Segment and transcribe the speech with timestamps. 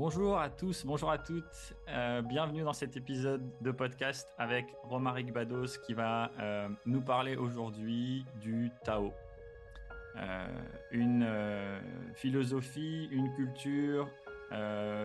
[0.00, 1.74] Bonjour à tous, bonjour à toutes.
[1.88, 7.34] Euh, bienvenue dans cet épisode de podcast avec Romaric Bados qui va euh, nous parler
[7.34, 9.12] aujourd'hui du Tao.
[10.16, 10.46] Euh,
[10.92, 11.28] une
[12.14, 14.08] philosophie, une culture,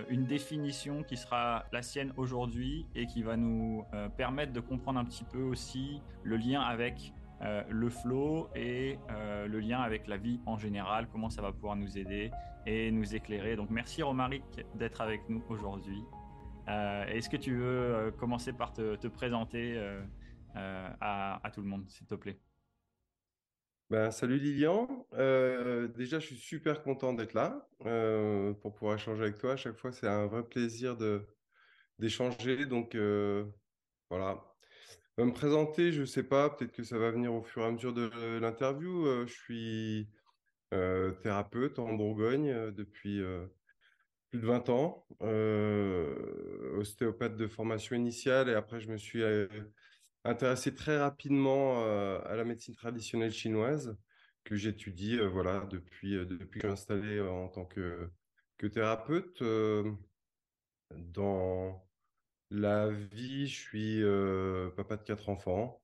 [0.09, 3.83] une définition qui sera la sienne aujourd'hui et qui va nous
[4.15, 9.81] permettre de comprendre un petit peu aussi le lien avec le flow et le lien
[9.81, 12.31] avec la vie en général, comment ça va pouvoir nous aider
[12.65, 13.55] et nous éclairer.
[13.55, 14.43] Donc merci Romaric
[14.75, 16.01] d'être avec nous aujourd'hui.
[16.69, 19.77] Euh, est-ce que tu veux commencer par te, présenter
[20.55, 22.39] à, tout le monde, s'il te plaît?
[23.89, 24.87] Ben, salut Lilian.
[25.95, 27.67] déjà, je suis super content d'être là
[28.61, 29.53] pour pouvoir échanger avec toi.
[29.53, 30.95] À chaque fois, c'est un vrai plaisir
[31.99, 32.65] d'échanger.
[32.65, 32.95] Donc,
[34.09, 34.41] voilà,
[35.17, 37.71] me présenter, je ne sais pas, peut-être que ça va venir au fur et à
[37.71, 38.09] mesure de
[38.39, 39.05] l'interview.
[39.05, 40.05] Euh, je suis euh,
[41.21, 43.21] thérapeute en Bourgogne euh, depuis
[44.31, 45.05] plus de 20 ans,
[46.77, 49.23] ostéopathe de formation initiale et après je me suis
[50.23, 51.83] intéressé très rapidement
[52.23, 53.95] à la médecine traditionnelle chinoise
[54.43, 58.09] que j'étudie voilà, depuis, depuis que je suis installé en tant que,
[58.57, 59.43] que thérapeute.
[60.91, 61.83] dans
[62.53, 65.81] la vie, je suis euh, papa de quatre enfants,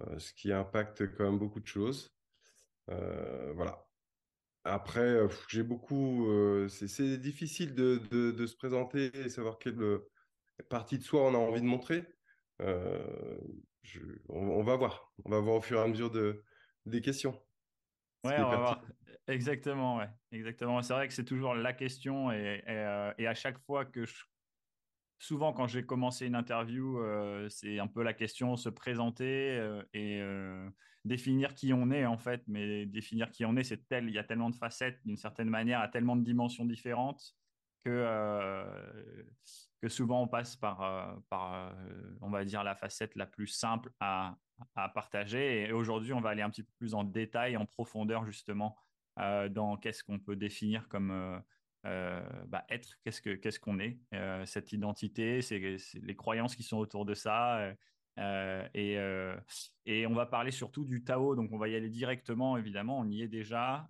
[0.00, 2.14] euh, ce qui impacte quand même beaucoup de choses.
[2.90, 3.86] Euh, voilà.
[4.64, 5.18] Après,
[5.48, 6.26] j'ai beaucoup.
[6.68, 10.00] c'est difficile de, se présenter et savoir quelle
[10.68, 12.04] partie de soi on a envie de montrer.
[14.28, 15.12] on, va voir.
[15.24, 16.44] On va voir au fur et à mesure de,
[16.86, 17.32] des questions.
[18.24, 18.82] Ouais, on va voir.
[19.28, 20.08] Exactement, ouais.
[20.32, 20.82] Exactement.
[20.82, 24.14] C'est vrai que c'est toujours la question et, et, à chaque fois que je
[25.22, 29.82] souvent, quand j'ai commencé une interview, euh, c'est un peu la question se présenter euh,
[29.94, 30.68] et euh,
[31.04, 32.42] définir qui on est en fait.
[32.48, 35.48] Mais définir qui on est, c'est tel, il y a tellement de facettes d'une certaine
[35.48, 37.36] manière, à tellement de dimensions différentes
[37.84, 38.06] que
[39.88, 41.74] souvent on passe par par
[42.20, 44.36] on va dire la facette la plus simple à
[44.76, 45.62] à partager.
[45.62, 48.76] Et aujourd'hui, on va aller un petit peu plus en détail, en profondeur justement
[49.16, 51.42] dans qu'est-ce qu'on peut définir comme
[51.84, 55.58] euh, bah, être, qu'est-ce que qu'est-ce qu'on est, euh, cette identité, c'est
[55.94, 57.74] les croyances qui sont autour de ça.
[58.18, 58.98] Euh, et,
[59.86, 63.08] et, on va parler surtout du Tao, donc on va y aller directement, évidemment, on
[63.08, 63.88] y est déjà.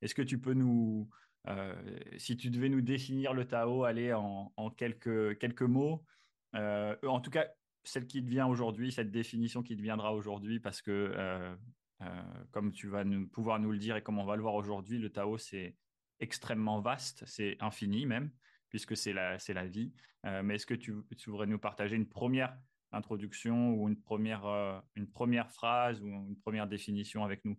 [0.00, 1.08] Est-ce que tu peux nous,
[2.18, 6.04] si tu devais nous définir le Tao, aller en, en quelques, quelques mots,
[6.54, 7.48] en tout cas,
[7.82, 11.56] celle qui devient aujourd'hui, cette définition qui deviendra aujourd'hui, parce que,
[12.52, 14.98] comme tu vas nous, pouvoir nous le dire et comme on va le voir aujourd'hui,
[14.98, 15.74] le Tao, c'est
[16.20, 18.30] extrêmement vaste, c'est infini même,
[18.68, 19.92] puisque c'est la, c'est la vie.
[20.26, 22.56] Euh, mais est-ce que tu, tu, voudrais nous partager une première
[22.92, 27.58] introduction ou une première, euh, une première phrase ou une première définition avec nous?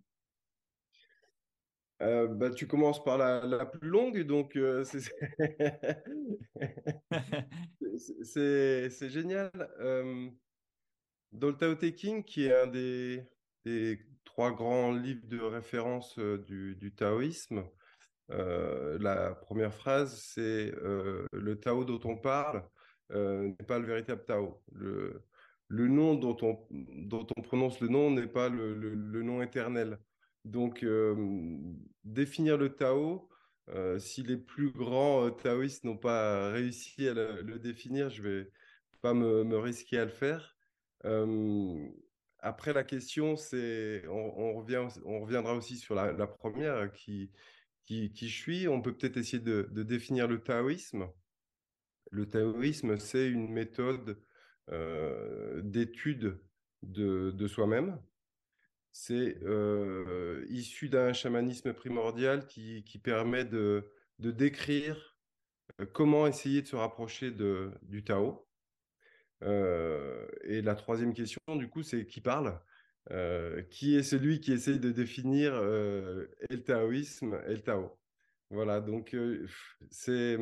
[2.02, 5.00] Euh, bah, tu commences par la, la plus longue, donc c'est,
[8.22, 9.50] c'est, c'est génial.
[11.32, 13.24] dans le Tao Te King, qui est un des,
[13.64, 17.64] des trois grands livres de référence du, du taoïsme,
[18.32, 22.64] euh, la première phrase, c'est euh, le Tao dont on parle
[23.12, 24.62] euh, n'est pas le véritable Tao.
[24.72, 25.22] Le,
[25.70, 29.98] nom dont on, prononce le nom n'est pas le, nom éternel.
[30.44, 30.84] Donc,
[32.04, 33.28] définir le Tao,
[33.98, 38.50] si les plus grands taoïstes n'ont pas réussi à le, définir, je vais
[39.00, 40.56] pas me, risquer à le faire.
[42.38, 47.30] après, la question, c'est, on, reviendra aussi sur la première qui,
[47.84, 51.08] qui, je suis, on peut peut-être essayer de, définir le taoïsme.
[52.10, 54.22] Le taoïsme, c'est une méthode
[54.70, 56.38] euh, d'étude
[56.82, 58.00] de, soi-même.
[58.92, 65.16] C'est euh, issu d'un chamanisme primordial qui, permet de, décrire
[65.80, 68.46] euh, comment essayer de se rapprocher du Tao.
[69.42, 72.60] et la troisième question, du coup, c'est qui parle?
[73.70, 77.98] Qui est celui qui essaye de définir euh, le taoïsme et le Tao.
[78.50, 79.16] Voilà, donc
[79.90, 80.36] c'est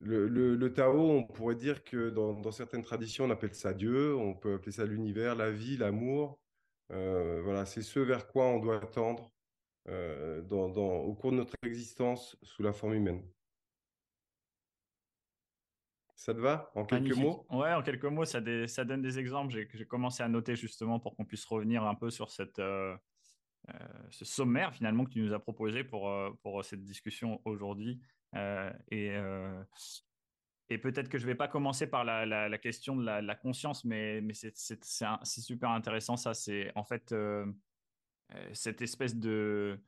[0.00, 4.34] le, le, Tao, on pourrait dire que dans, certaines traditions, on appelle ça Dieu, on
[4.34, 6.38] peut appeler ça l'univers, la vie, l'amour.
[6.90, 9.32] voilà, c'est ce vers quoi on doit tendre
[9.88, 13.22] au cours de notre existence sous la forme humaine.
[16.24, 16.70] Ça te va?
[16.74, 17.46] En quelques mots?
[17.50, 19.52] Ouais, en quelques mots, ça, ça donne des exemples.
[19.52, 22.96] J'ai commencé à noter justement pour qu'on puisse revenir un peu sur cette, euh,
[23.68, 23.74] euh,
[24.08, 28.00] ce sommaire finalement que tu nous as proposé pour, euh, pour cette discussion aujourd'hui.
[28.90, 29.14] et
[30.70, 33.84] et peut-être que je ne vais pas commencer par la, la, question de la, conscience,
[33.84, 34.56] mais, mais c'est
[35.26, 36.32] super intéressant ça.
[36.32, 37.14] C'est en fait
[38.54, 39.78] cette espèce de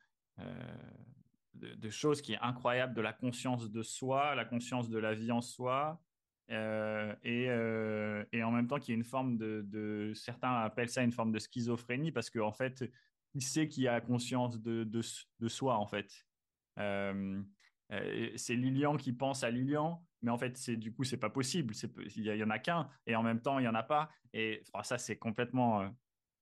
[1.55, 5.31] de, choses qui est incroyable, de la conscience de soi, la conscience de la vie
[5.31, 5.99] en soi,
[6.49, 10.89] euh, et, euh, et, en même temps qu'il y a une forme de, certains appellent
[10.89, 12.89] ça une forme de schizophrénie parce qu'en en fait,
[13.33, 16.25] il sait qu'il a conscience de, de, soi en fait.
[16.79, 17.41] Euh,
[18.35, 21.73] c'est Lilian qui pense à Lilian, mais en fait, c'est du coup, c'est pas possible.
[22.15, 24.09] Il y, en a qu'un, et en même temps, il y en a pas.
[24.33, 25.89] Et ça, c'est complètement,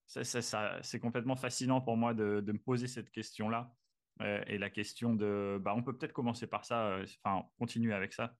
[0.05, 3.71] c'est complètement fascinant pour moi de, de me poser cette question-là.
[4.21, 8.35] et la question de, bah, on peut peut-être commencer par ça, enfin, continuer avec ça.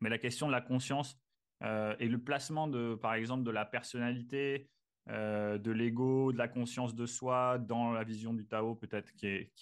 [0.00, 1.18] Mais la question de la conscience
[1.62, 4.70] euh, et le placement de, par exemple, de la personnalité,
[5.08, 9.26] euh, de l'ego, de la conscience de soi dans la vision du Tao, peut-être qui
[9.26, 9.52] est,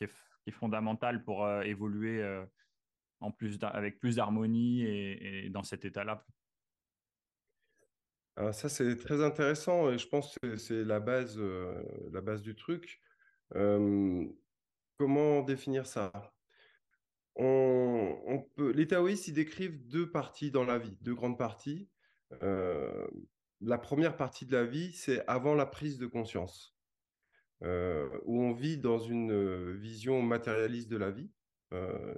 [0.50, 2.24] fondamentale pour euh, évoluer
[3.20, 6.24] en plus avec plus d'harmonie et, dans cet état-là.
[8.36, 11.38] Ah, ça, c'est très intéressant et je pense que c'est la base,
[12.12, 12.98] la base du truc.
[14.96, 16.10] comment définir ça?
[17.38, 21.88] On, peut, les taoïstes, ils décrivent deux parties dans la vie, deux grandes parties.
[22.42, 23.06] Euh,
[23.60, 26.76] la première partie de la vie, c'est avant la prise de conscience,
[27.62, 31.30] euh, où on vit dans une vision matérialiste de la vie,
[31.72, 32.14] euh,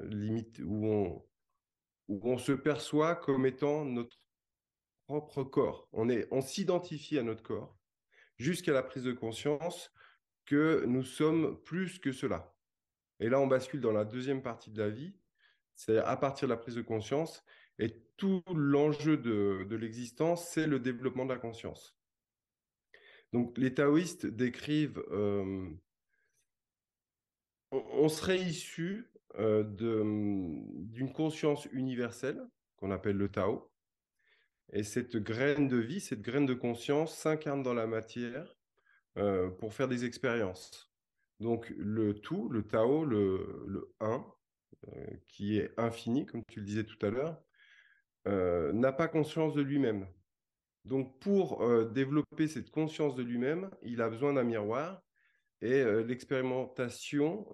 [0.64, 1.22] où
[2.08, 4.18] on, se perçoit comme étant notre
[5.06, 5.88] propre corps.
[5.92, 7.76] On s'identifie à notre corps
[8.38, 9.92] jusqu'à la prise de conscience
[10.46, 12.54] que nous sommes plus que cela.
[13.20, 15.14] Et là, on bascule dans la deuxième partie de la vie,
[15.74, 17.44] c'est à partir de la prise de conscience.
[17.78, 21.96] Et tout l'enjeu de, l'existence, c'est le développement de la conscience.
[23.32, 25.70] Donc, les taoïstes décrivent, euh,
[27.70, 32.42] on, serait issu euh, d'une conscience universelle
[32.76, 33.70] qu'on appelle le Tao.
[34.72, 38.54] Et cette graine de vie, cette graine de conscience s'incarne dans la matière
[39.16, 40.89] euh, pour faire des expériences.
[41.40, 44.24] Donc le tout, le Tao, le, le un,
[44.88, 47.42] euh, qui est infini, comme tu le disais tout à l'heure,
[48.28, 50.06] euh, n'a pas conscience de lui-même.
[50.86, 55.02] Donc pour euh, développer cette conscience de lui-même, il a besoin d'un miroir
[55.60, 57.46] et l'expérimentation,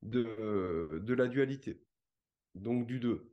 [0.00, 1.82] de, la dualité,
[2.54, 3.30] donc du deux.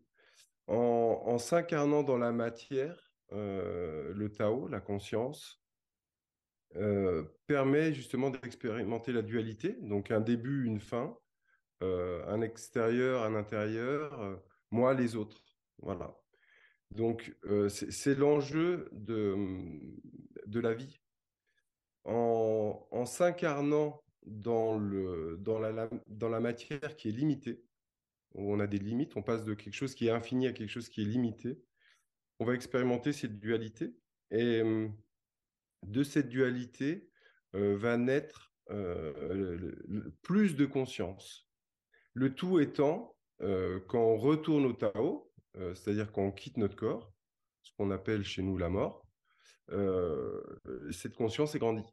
[0.67, 5.64] En, en s'incarnant dans la matière, le Tao, la conscience,
[6.77, 11.17] euh, permet justement d'expérimenter la dualité, donc un début, une fin,
[11.83, 14.35] euh, un extérieur, un intérieur, euh,
[14.71, 15.41] moi, les autres.
[15.79, 16.17] Voilà.
[16.91, 17.35] Donc,
[17.69, 19.35] c'est l'enjeu de,
[20.45, 21.01] de la vie.
[22.05, 27.63] En, s'incarnant dans, la, dans la matière qui est limitée,
[28.35, 30.69] où on a des limites, on passe de quelque chose qui est infini à quelque
[30.69, 31.59] chose qui est limité,
[32.39, 33.93] on va expérimenter cette dualité.
[34.31, 34.61] Et
[35.83, 37.09] de cette dualité
[37.55, 39.71] euh, va naître euh,
[40.23, 41.47] plus de conscience.
[42.13, 45.31] Le tout étant, euh, quand on retourne au Tao,
[45.73, 47.13] c'est-à-dire quand on quitte notre corps,
[47.61, 49.07] ce qu'on appelle chez nous la mort,
[50.91, 51.87] cette conscience est grandie.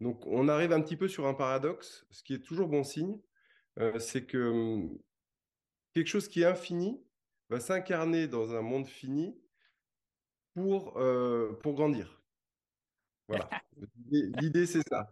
[0.00, 3.16] Donc on arrive un petit peu sur un paradoxe, ce qui est toujours bon signe,
[4.00, 4.98] c'est que hum,
[5.92, 7.00] quelque chose qui est infini
[7.48, 9.40] va s'incarner dans un monde fini
[10.54, 10.94] pour,
[11.62, 12.23] pour grandir.
[13.28, 13.48] Voilà.
[14.10, 15.08] L'idée, c'est ça.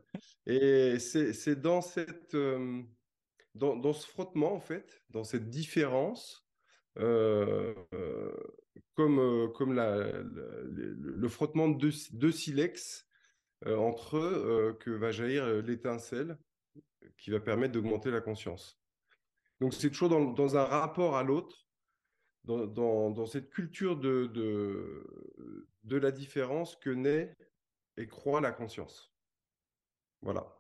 [0.47, 2.83] Et c'est dans, cette, euh,
[3.55, 6.47] dans, dans, ce frottement, en fait, dans cette différence,
[6.99, 8.37] euh, euh,
[8.95, 13.07] comme, comme la, le, frottement de deux silex
[13.65, 16.37] entre eux, que va jaillir l'étincelle
[17.17, 18.81] qui va permettre d'augmenter la conscience.
[19.61, 21.69] Donc, c'est toujours dans, dans, un rapport à l'autre,
[22.45, 25.07] dans, dans, cette culture de, de,
[25.85, 27.37] de la différence que naît
[27.97, 29.15] et croit la conscience.
[30.21, 30.57] Voilà.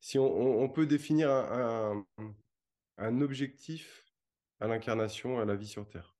[0.00, 4.04] Si on, peut définir un, objectif
[4.60, 6.16] à l'incarnation, à la vie sur Terre,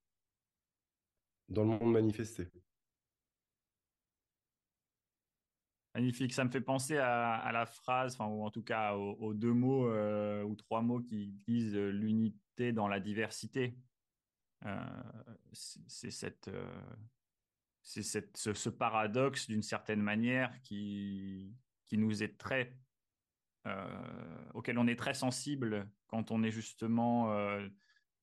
[1.49, 2.49] dans le monde manifesté.
[5.95, 9.89] Magnifique, ça me fait penser à, la phrase, ou en tout cas aux, deux mots
[9.89, 13.79] euh, ou trois mots qui disent l'unité dans la diversité.
[14.65, 15.03] Euh,
[15.53, 16.81] c'est cette, euh,
[17.87, 21.55] c'est ce, paradoxe d'une certaine manière qui,
[21.87, 22.77] qui nous est très,
[23.67, 27.69] euh, auquel on est très sensible quand on est justement euh,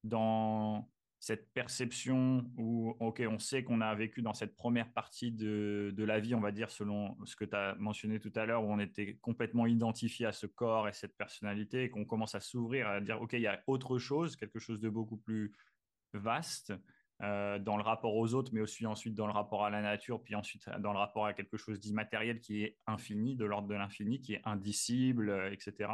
[0.04, 0.92] dans
[1.22, 6.04] cette perception où, ok, on sait qu'on a vécu dans cette première partie de, de
[6.04, 8.70] la vie, on va dire, selon ce que tu as mentionné tout à l'heure, où
[8.70, 12.90] on était complètement identifié à ce corps et cette personnalité, et qu'on commence à s'ouvrir,
[12.90, 15.54] à dire, ok, il y a autre chose, quelque chose de beaucoup plus
[16.12, 16.74] vaste,
[17.24, 20.22] euh, dans le rapport aux autres, mais aussi ensuite dans le rapport à la nature,
[20.22, 23.76] puis ensuite dans le rapport à quelque chose d'immatériel qui est infini, de l'ordre de
[23.76, 25.92] l'infini, qui est indicible, euh, etc.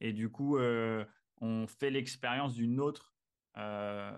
[0.00, 0.58] Et du coup,
[1.40, 3.14] on fait l'expérience d'une autre,
[3.54, 4.14] d'un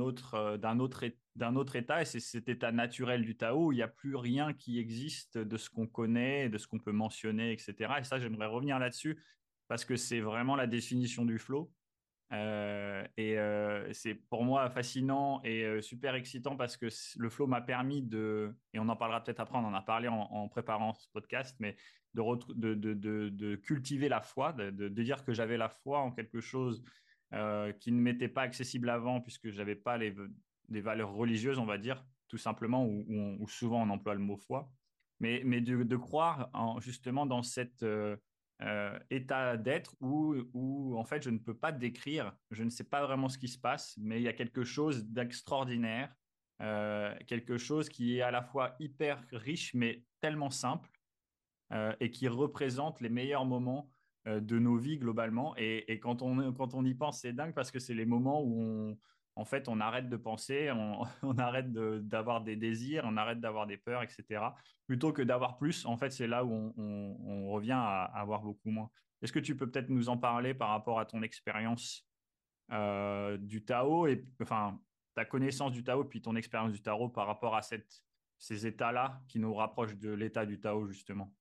[0.00, 2.02] autre, d'un autre état.
[2.02, 5.38] Et c'est cet état naturel du Tao où il n'y a plus rien qui existe
[5.38, 7.74] de ce qu'on connaît, de ce qu'on peut mentionner, etc.
[8.00, 9.22] Et ça, j'aimerais revenir là-dessus
[9.68, 11.70] parce que c'est vraiment la définition du flow.
[12.32, 16.86] Euh, et euh, c'est pour moi fascinant et euh, super excitant parce que
[17.18, 20.08] le flow m'a permis de, et on en parlera peut-être après, on en a parlé
[20.08, 21.76] en, préparant ce podcast, mais
[22.14, 26.82] de, cultiver la foi, de, dire que j'avais la foi en quelque chose
[27.80, 30.14] qui ne m'était pas accessible avant puisque je n'avais pas les,
[30.68, 34.72] des valeurs religieuses, on va dire, tout simplement, ou souvent on emploie le mot foi,
[35.20, 37.84] mais, de, croire en, justement dans cette
[38.62, 42.84] euh, état d'être où, où, en fait, je ne peux pas décrire, je ne sais
[42.84, 46.14] pas vraiment ce qui se passe, mais il y a quelque chose d'extraordinaire,
[46.62, 50.88] euh, quelque chose qui est à la fois hyper riche, mais tellement simple,
[51.72, 53.90] euh, et qui représente les meilleurs moments
[54.24, 55.54] de nos vies globalement.
[55.56, 58.42] Et, et, quand, on, quand on y pense, c'est dingue parce que c'est les moments
[58.42, 58.98] où on,
[59.36, 61.04] en fait, on arrête de penser, on,
[61.38, 64.42] arrête d'avoir des désirs, on arrête d'avoir des peurs, etc.
[64.86, 68.90] Plutôt que d'avoir plus, en fait, c'est là où on, revient à, avoir beaucoup moins.
[69.22, 72.06] Est-ce que tu peux peut-être nous en parler par rapport à ton expérience
[72.72, 74.78] euh, du Tao et enfin
[75.14, 79.38] ta connaissance du Tao puis ton expérience du Tao par rapport à ces états-là qui
[79.38, 81.32] nous rapprochent de l'état du Tao justement?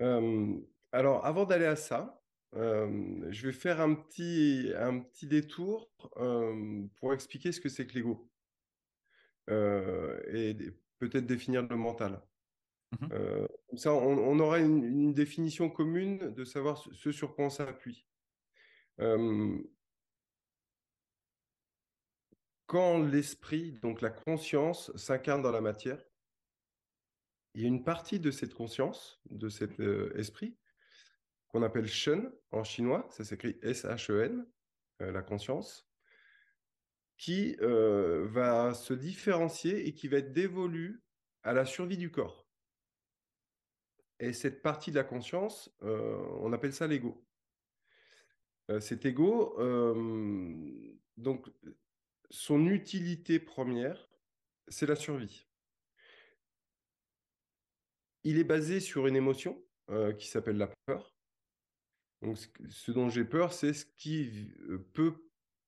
[0.00, 0.58] Euh,
[0.92, 2.20] Alors, avant d'aller à ça,
[2.56, 7.86] euh, je vais faire un petit, un petit détour euh, pour expliquer ce que c'est
[7.86, 8.30] que l'ego
[9.50, 10.56] euh, et
[10.98, 12.22] peut-être définir le mental.
[13.00, 13.08] Mmh
[13.68, 18.06] comme ça, on, aura une, définition commune de savoir ce, sur quoi on s'appuie.
[22.66, 26.00] quand l'esprit, donc la conscience, s'incarne dans la matière,
[27.54, 29.80] il y a une partie de cette conscience, de cet
[30.14, 30.56] esprit,
[31.54, 34.44] qu'on appelle Shen en chinois, ça s'écrit S-H-E-N,
[35.02, 35.88] euh, la conscience,
[37.16, 41.04] qui euh, va se différencier et qui va être dévolue
[41.44, 42.48] à la survie du corps.
[44.18, 47.24] Et cette partie de la conscience, euh, on appelle ça l'ego.
[48.80, 49.54] cet ego,
[51.16, 51.46] donc,
[52.30, 54.08] son utilité première,
[54.66, 55.46] c'est la survie.
[58.24, 59.64] Il est basé sur une émotion
[60.18, 61.13] qui s'appelle la peur.
[62.24, 62.38] Donc,
[62.70, 65.12] ce dont j'ai peur, c'est ce qui euh, peut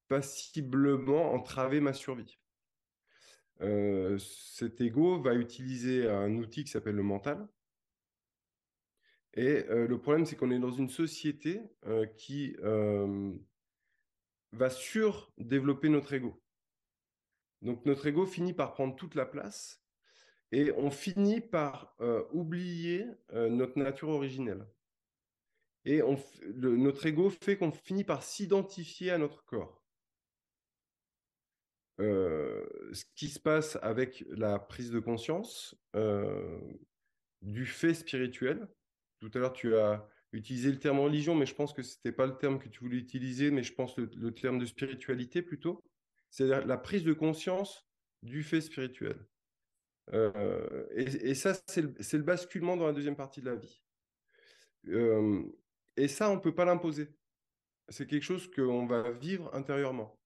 [0.09, 2.39] passiblement entraver ma survie.
[3.61, 7.47] Euh, cet ego va utiliser un outil qui s'appelle le mental.
[9.35, 11.61] Et euh, le problème, c'est qu'on est dans une société
[12.17, 12.57] qui
[14.53, 16.43] va surdévelopper notre ego.
[17.61, 19.83] Donc notre ego finit par prendre toute la place
[20.53, 21.95] et on finit par
[22.33, 24.67] oublier notre nature originelle.
[25.87, 26.03] Et
[26.57, 29.83] notre ego fait qu'on finit par s'identifier à notre corps.
[32.01, 36.61] Euh, ce qui se passe avec la prise de conscience euh,
[37.41, 38.69] du fait spirituel.
[39.21, 42.13] Tout à l'heure, tu as utilisé le terme religion, mais je pense que ce n'était
[42.13, 45.41] pas le terme que tu voulais utiliser, mais je pense le, le terme de spiritualité
[45.41, 45.83] plutôt.
[46.31, 47.87] C'est la prise de conscience
[48.23, 49.17] du fait spirituel.
[50.13, 53.83] Euh, et, ça, c'est le, basculement dans la deuxième partie de la vie.
[55.97, 57.09] Et ça, on ne peut pas l'imposer.
[57.89, 60.19] C'est quelque chose qu'on va vivre intérieurement.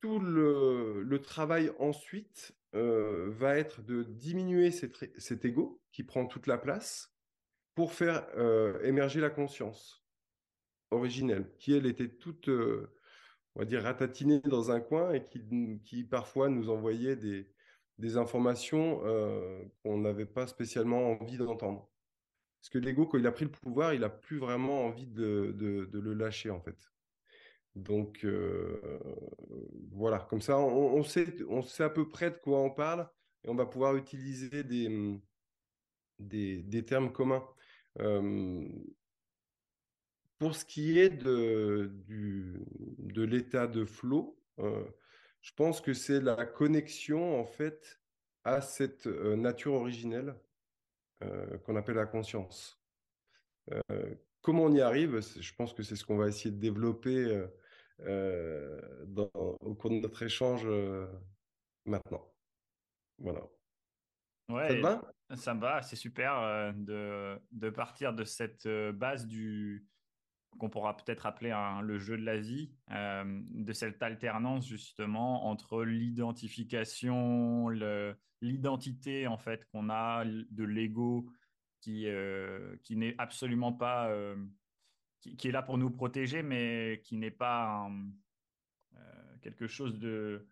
[0.00, 6.58] Tout le, travail ensuite euh, va être de diminuer cet, ego qui prend toute la
[6.58, 7.14] place
[7.74, 10.04] pour faire euh, émerger la conscience
[10.90, 12.92] originelle, qui elle était toute, euh,
[13.54, 17.50] on va dire, ratatinée dans un coin et qui, parfois nous envoyait des,
[17.98, 19.00] des informations
[19.82, 21.90] qu'on n'avait pas spécialement envie d'entendre.
[22.64, 25.54] Parce que l'ego, quand il a pris le pouvoir, il n'a plus vraiment envie de,
[25.92, 26.90] le lâcher, en fait.
[27.74, 28.80] Donc, euh,
[29.92, 31.26] voilà, comme ça, on, sait,
[31.80, 33.06] à peu près de quoi on parle
[33.44, 34.64] et on va pouvoir utiliser
[36.18, 37.46] des, termes communs.
[38.00, 38.66] Euh,
[40.38, 41.92] pour ce qui est de,
[43.14, 44.86] l'état de flow, euh,
[45.42, 48.00] je pense que c'est la connexion, en fait,
[48.42, 50.53] à cette nature originelle euh,
[51.64, 52.80] qu'on appelle la conscience.
[53.72, 57.46] Euh, comment on y arrive Je pense que c'est ce qu'on va essayer de développer
[58.00, 60.66] euh, au cours de notre échange
[61.84, 62.32] maintenant.
[63.18, 63.42] Voilà.
[64.50, 65.14] Ouais, ça va?
[65.36, 69.86] Ça me va, c'est super de, de, partir de cette base du
[70.58, 77.68] qu'on pourra peut-être appeler le jeu de la vie, de cette alternance justement entre l'identification,
[78.40, 81.30] l'identité en fait qu'on a de l'ego
[81.80, 82.06] qui,
[82.82, 84.14] qui n'est absolument pas,
[85.20, 87.90] qui, est là pour nous protéger, mais qui n'est pas
[89.42, 90.46] quelque chose de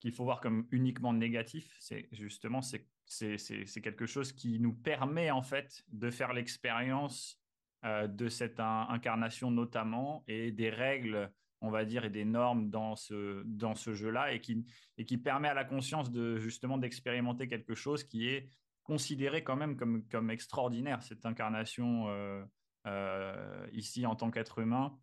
[0.00, 1.76] qu'il faut voir comme uniquement négatif.
[1.78, 7.41] C'est justement c'est quelque chose qui nous permet en fait de faire l'expérience
[7.84, 13.42] de cette incarnation notamment et des règles on va dire, et des normes dans ce,
[13.44, 14.66] dans ce jeu-là et qui,
[14.98, 18.50] et qui permet à la conscience de justement d'expérimenter quelque chose qui est
[18.82, 22.44] considéré quand même comme, comme extraordinaire, cette incarnation euh,
[22.88, 24.98] euh, ici en tant qu'être humain,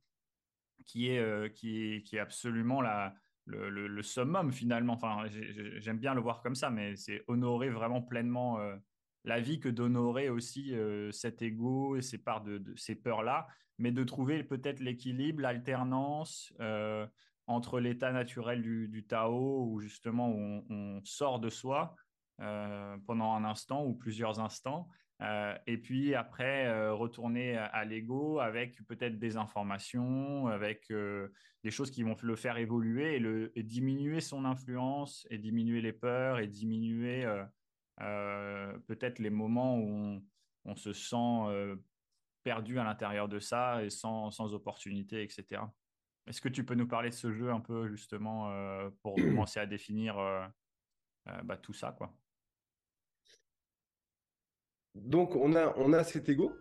[0.85, 4.93] qui est, euh, qui est, qui est absolument la, le, le, summum finalement.
[4.93, 5.27] Enfin,
[5.77, 8.59] j'aime bien le voir comme ça, mais c'est honorer vraiment pleinement
[9.25, 10.73] la vie que d'honorer aussi
[11.11, 13.47] cet ego et ces parts de, ces peurs-là
[13.79, 17.07] mais de trouver peut-être l'équilibre, l'alternance euh,
[17.47, 21.95] entre l'état naturel du, Tao, où justement on, sort de soi
[22.41, 24.87] euh, pendant un instant ou plusieurs instants,
[25.21, 30.93] euh, et puis après retourner à, l'ego avec peut-être des informations, avec
[31.63, 35.93] des choses qui vont le faire évoluer et, le, diminuer son influence, et diminuer les
[35.93, 37.25] peurs, et diminuer
[37.99, 40.23] peut-être les moments où on,
[40.65, 41.77] on se sent
[42.43, 45.61] perdu à l'intérieur de ça et sans, sans opportunité, etc.
[46.27, 49.59] Est-ce que tu peux nous parler de ce jeu un peu justement euh, pour commencer
[49.59, 50.45] à définir euh,
[51.27, 52.13] euh, bah, tout ça quoi?
[54.95, 56.51] Donc on a, on a cet ego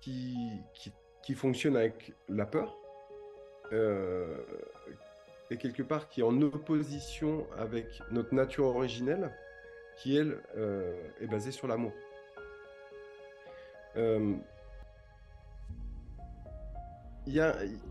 [0.00, 0.36] qui,
[0.74, 2.76] qui, qui fonctionne avec la peur
[5.50, 9.32] et quelque part qui est en opposition avec notre nature originelle
[10.00, 10.38] qui elle
[11.20, 11.92] est basée sur l'amour.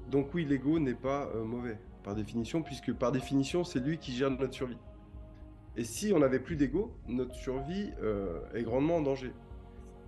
[0.10, 4.14] donc oui, l'ego n'est pas euh, mauvais par définition, puisque par définition, c'est lui qui
[4.14, 4.78] gère notre survie.
[5.76, 9.32] Et si on n'avait plus d'ego, notre survie euh, est grandement en danger.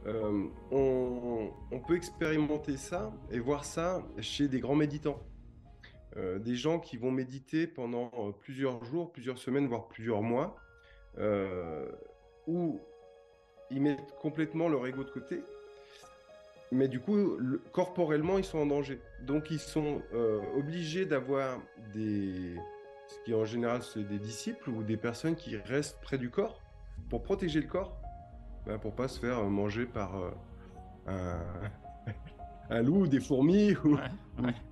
[0.08, 5.20] Euh, on, peut expérimenter ça et voir ça chez des grands méditants.
[6.15, 8.09] des gens qui vont méditer pendant
[8.40, 10.55] plusieurs jours, plusieurs semaines, voire plusieurs mois,
[11.18, 12.80] où
[13.70, 15.44] ils mettent complètement leur ego de côté
[16.72, 17.38] mais du coup,
[17.74, 19.02] corporellement, ils sont en danger.
[19.22, 21.60] Donc, ils sont euh, obligés d'avoir
[21.94, 22.56] des.
[23.08, 26.62] Ce qui en général, c'est des disciples ou des personnes qui restent près du corps
[27.10, 28.00] pour protéger le corps,
[28.66, 30.16] ben, pour pas se faire manger par
[31.10, 31.38] euh,
[32.70, 32.82] un...
[32.82, 33.98] loup, des fourmis ou,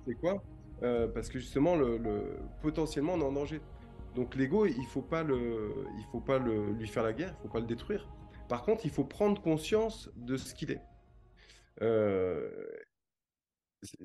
[0.06, 0.42] c'est quoi.
[0.82, 3.60] Euh, parce que justement, le, potentiellement, on est en danger.
[4.14, 7.60] Donc, l'ego, il faut pas le, faut pas lui faire la guerre, il faut pas
[7.60, 8.08] le détruire.
[8.48, 10.82] Par contre, il faut prendre conscience de ce qu'il est.
[11.82, 12.50] Euh,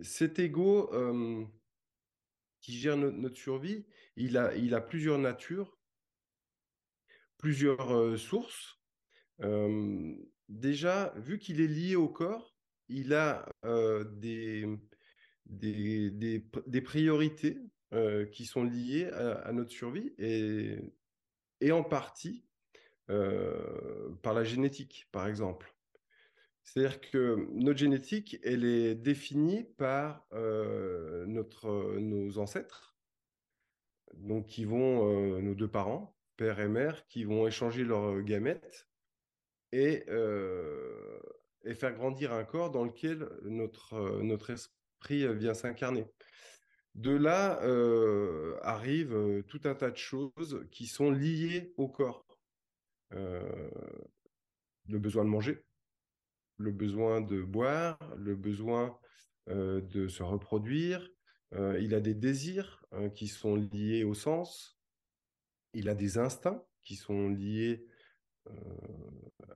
[0.03, 1.43] cet ego euh,
[2.61, 5.77] qui gère notre, survie, il a, plusieurs natures,
[7.37, 8.79] plusieurs euh, sources.
[10.47, 12.55] déjà, vu qu'il est lié au corps,
[12.87, 13.49] il a
[14.11, 14.67] des,
[15.47, 17.57] des, priorités
[18.31, 22.43] qui sont liées à, notre survie et, en partie
[23.07, 25.75] par la génétique, par exemple.
[26.65, 32.97] C'est-à-dire que notre génétique, elle est définie par euh, notre, nos ancêtres,
[34.15, 38.89] donc qui vont, euh, nos deux parents, père et mère, qui vont échanger leurs gamètes
[39.71, 41.19] et, euh,
[41.65, 46.07] et faire grandir un corps dans lequel notre, notre esprit vient s'incarner.
[46.95, 47.59] De là
[48.63, 52.25] arrive tout un tas de choses qui sont liées au corps.
[53.11, 53.69] le
[54.87, 55.63] besoin de manger,
[56.57, 58.97] le besoin de boire, le besoin
[59.49, 61.07] euh, de se reproduire.
[61.53, 64.79] Euh, il a des désirs hein, qui sont liés au sens.
[65.73, 67.85] Il a des instincts qui sont liés
[68.47, 68.51] euh,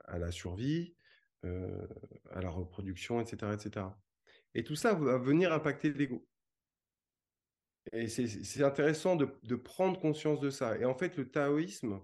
[0.05, 0.95] à la survie,
[1.43, 3.85] à la reproduction, etc., etc.
[4.55, 6.27] Et tout ça va venir impacter l'ego.
[7.91, 10.77] Et c'est intéressant de, prendre conscience de ça.
[10.77, 11.99] Et en fait, le taoïsme,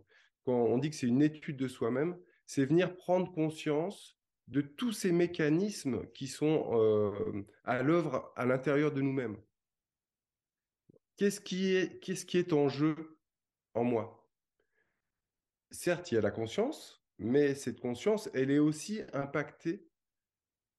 [0.45, 4.91] quand on dit que c'est une étude de soi-même, c'est venir prendre conscience de tous
[4.91, 9.37] ces mécanismes qui sont euh, à l'œuvre à l'intérieur de nous-mêmes.
[11.17, 13.17] Qu'est-ce qui, est, en jeu
[13.73, 14.27] en moi?
[15.71, 19.87] Certes, il y a la conscience, mais cette conscience, elle est aussi impactée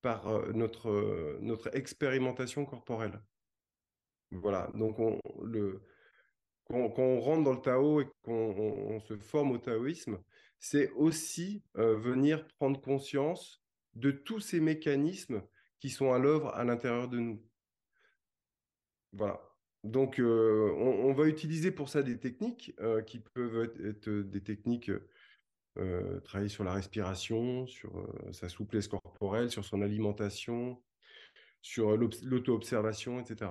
[0.03, 3.21] par euh, notre, notre expérimentation corporelle.
[4.33, 5.21] Voilà, donc quand,
[6.99, 10.19] on rentre dans le Tao et qu'on se forme au taoïsme,
[10.59, 13.63] c'est aussi euh, venir prendre conscience
[13.95, 15.43] de tous ces mécanismes
[15.81, 17.43] qui sont à l'œuvre à l'intérieur de nous.
[19.13, 19.41] Voilà.
[19.85, 24.91] Donc, euh, on, va utiliser pour ça des techniques euh, qui peuvent être, des techniques
[26.25, 27.93] travailler sur la respiration, sur
[28.33, 30.83] sa souplesse corporelle, sur son alimentation,
[31.61, 33.51] sur l'auto-observation, etc.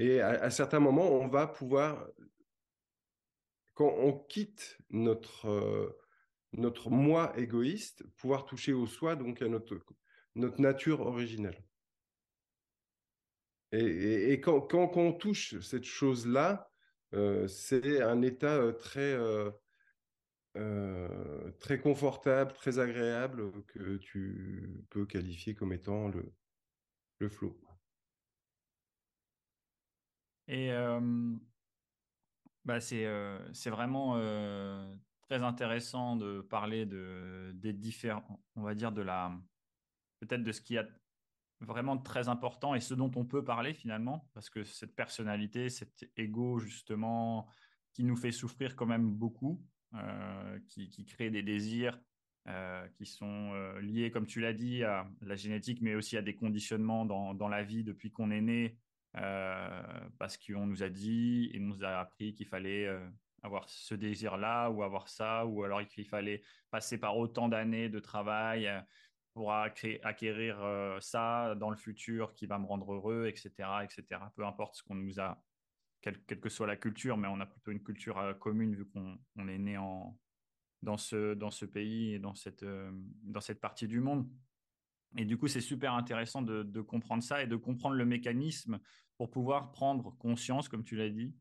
[0.00, 2.08] Et à, certains moments, on va pouvoir,
[3.74, 5.94] quand on quitte notre,
[6.54, 9.78] notre moi égoïste, pouvoir toucher au soi, donc à notre,
[10.36, 11.62] notre nature originelle.
[13.72, 16.70] Et, quand, quand, on touche cette chose-là,
[17.46, 19.18] c'est un état très,
[21.58, 26.32] très confortable, très agréable que tu peux qualifier comme étant le,
[27.18, 27.54] le flow.
[30.52, 30.70] Et
[32.64, 33.06] bah c'est
[33.52, 34.16] c'est vraiment
[35.22, 39.32] très intéressant de parler de, des différents, on va dire, de la,
[40.18, 40.84] peut-être de ce qui a
[41.60, 46.10] vraiment très important et ce dont on peut parler finalement, parce que cette personnalité, cet
[46.16, 47.46] ego justement,
[47.92, 49.62] qui nous fait souffrir quand même beaucoup,
[49.94, 52.00] euh, qui, qui, crée des désirs
[52.48, 56.22] euh, qui sont euh, liés, comme tu l'as dit, à la génétique, mais aussi à
[56.22, 58.78] des conditionnements dans, dans la vie depuis qu'on est né,
[59.12, 62.88] parce qu'on nous a dit et nous a appris qu'il fallait
[63.42, 67.98] avoir ce désir-là ou avoir ça, ou alors qu'il fallait passer par autant d'années de
[67.98, 68.70] travail
[69.34, 73.50] pour acquérir euh, ça dans le futur qui va me rendre heureux, etc.,
[73.84, 74.20] etc.
[74.34, 75.40] Peu importe ce qu'on nous a,
[76.00, 79.18] quelle, que soit la culture, mais on a plutôt une culture euh, commune vu qu'on
[79.36, 79.76] on est né
[80.82, 82.22] dans, ce, pays et
[82.62, 82.90] euh,
[83.22, 84.28] dans cette partie du monde.
[85.16, 88.78] Et du coup, c'est super intéressant de, comprendre ça et de comprendre le mécanisme
[89.16, 91.34] pour pouvoir prendre conscience, comme tu l'as dit,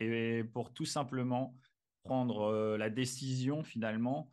[0.00, 1.54] et pour tout simplement
[2.02, 4.30] prendre la décision finalement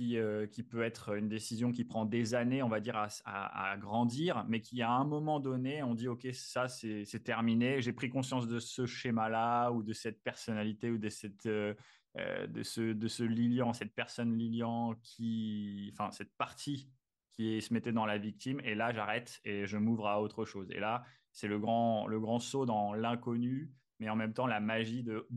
[0.00, 4.44] euh, qui, peut être une décision qui prend des années, on va dire, à, grandir,
[4.48, 8.46] mais qui à un moment donné, on dit, OK, ça, c'est terminé, j'ai pris conscience
[8.46, 11.74] de ce schéma-là, ou de cette personnalité, ou de, cette, euh,
[12.18, 16.90] euh, de, ce, de ce Lilian, cette personne Lilian, qui, enfin, cette partie
[17.36, 20.70] qui se mettait dans la victime, et là, j'arrête et je m'ouvre à autre chose.
[20.70, 23.70] Et là, c'est le grand, le grand saut dans l'inconnu,
[24.00, 25.28] mais en même temps, la magie de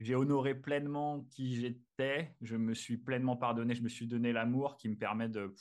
[0.00, 4.76] j'ai honoré pleinement qui j'étais, je me suis pleinement pardonné, je me suis donné l'amour
[4.76, 5.54] qui me permet de...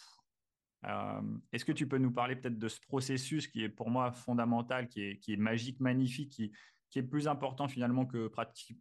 [0.86, 4.14] Euh, est-ce que tu peux nous parler peut-être de ce processus qui est pour moi
[4.14, 6.54] fondamental, qui est, qui est magique, magnifique, qui,
[6.90, 8.80] qui est plus important finalement que pratique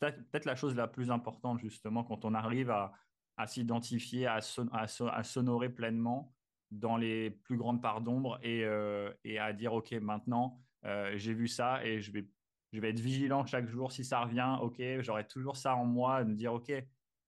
[0.00, 2.92] Peut-être la chose la plus importante justement quand on arrive à,
[3.38, 4.40] à s'identifier, à,
[4.72, 6.34] à, s'honorer pleinement
[6.70, 11.32] dans les plus grandes parts d'ombre et, euh, et, à dire ok maintenant euh, j'ai
[11.32, 12.28] vu ça et je vais
[12.72, 13.92] je vais être vigilant chaque jour.
[13.92, 16.72] Si ça revient, ok, j'aurai toujours ça en moi, de me dire ok.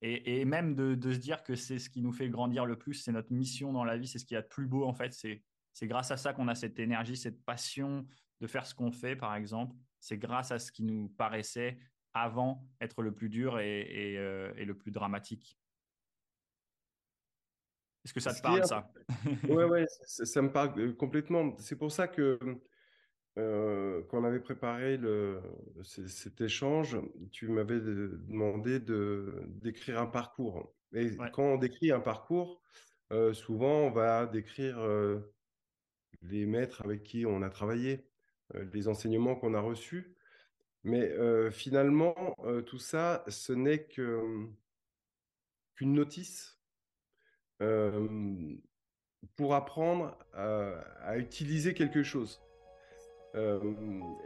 [0.03, 3.13] Et, même de, se dire que c'est ce qui nous fait grandir le plus, c'est
[3.13, 5.13] notre mission dans la vie, c'est ce qu'il y a de plus beau en fait.
[5.13, 5.43] C'est,
[5.75, 8.07] c'est grâce à ça qu'on a cette énergie, cette passion
[8.41, 9.77] de faire ce qu'on fait, par exemple.
[9.99, 11.79] C'est grâce à ce qui nous paraissait
[12.15, 15.60] avant être le plus dur et, euh, le plus dramatique.
[18.05, 18.91] Est-ce que ça te parle, ça?
[19.49, 21.55] Oui, ouais, ça, ça, me parle euh, complètement.
[21.59, 22.39] C'est pour ça que
[23.39, 25.41] euh, quand on avait préparé le,
[25.83, 26.99] cet échange,
[27.31, 30.75] tu m'avais demandé de, d'écrire un parcours.
[30.93, 32.61] Et quand on décrit un parcours,
[33.13, 35.33] euh, souvent on va décrire euh,
[36.23, 38.07] les maîtres avec qui on a travaillé,
[38.73, 40.17] les enseignements qu'on a reçus.
[40.83, 41.13] Mais
[41.51, 42.15] finalement,
[42.67, 44.49] tout ça, ce n'est que,
[45.75, 46.60] qu'une notice
[49.37, 52.41] pour apprendre à utiliser quelque chose.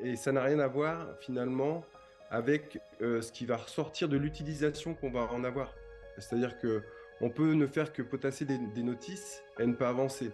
[0.03, 1.85] Et ça n'a rien à voir finalement
[2.31, 5.75] avec ce qui va ressortir de l'utilisation qu'on va en avoir.
[6.19, 6.83] C'est-à-dire que
[7.21, 10.31] on peut ne faire que potasser des, notices et ne pas avancer.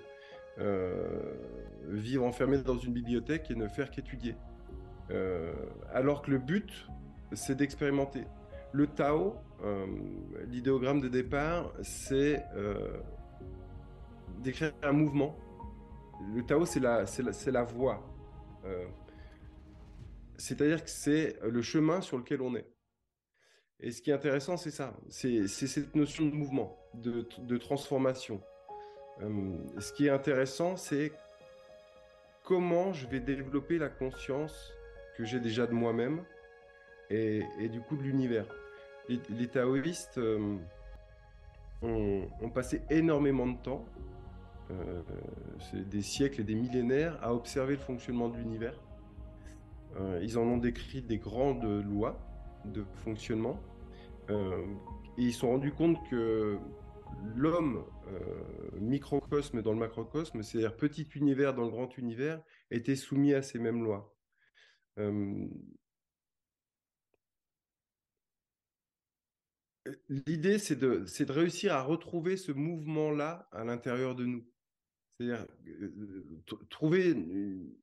[1.88, 4.36] Vivre enfermé dans une bibliothèque et ne faire qu'étudier.
[5.92, 6.86] alors que le but,
[7.32, 8.24] c'est d'expérimenter.
[8.72, 9.36] Le Tao,
[10.46, 12.44] l'idéogramme de départ, c'est
[14.40, 15.36] d'écrire un mouvement.
[16.34, 18.02] Le Tao, c'est la, voie.
[18.64, 18.86] Euh,
[20.36, 22.66] c'est-à-dire que c'est le chemin sur lequel on est.
[23.80, 28.42] Et ce qui est intéressant, c'est ça, c'est cette notion de mouvement, de, transformation.
[29.22, 31.12] Euh, ce qui est intéressant, c'est
[32.44, 34.72] comment je vais développer la conscience
[35.16, 36.24] que j'ai déjà de moi-même
[37.10, 38.46] et, du coup de l'univers.
[39.08, 40.56] Les, taoïstes euh,
[41.82, 43.84] ont, passé énormément de temps
[44.70, 45.02] euh,
[45.74, 48.80] des siècles et des millénaires à observer le fonctionnement de l'univers.
[49.96, 52.20] Euh, ils en ont décrit des grandes lois
[52.64, 53.60] de fonctionnement.
[54.28, 56.56] Et ils se sont rendus compte que
[57.34, 57.84] l'homme
[58.78, 63.58] microcosme dans le macrocosme, c'est-à-dire petit univers dans le grand univers, était soumis à ces
[63.58, 64.14] mêmes lois.
[70.08, 74.46] L'idée, c'est de, de réussir à retrouver ce mouvement-là à l'intérieur de nous.
[75.18, 77.10] C'est-à-dire euh, trouver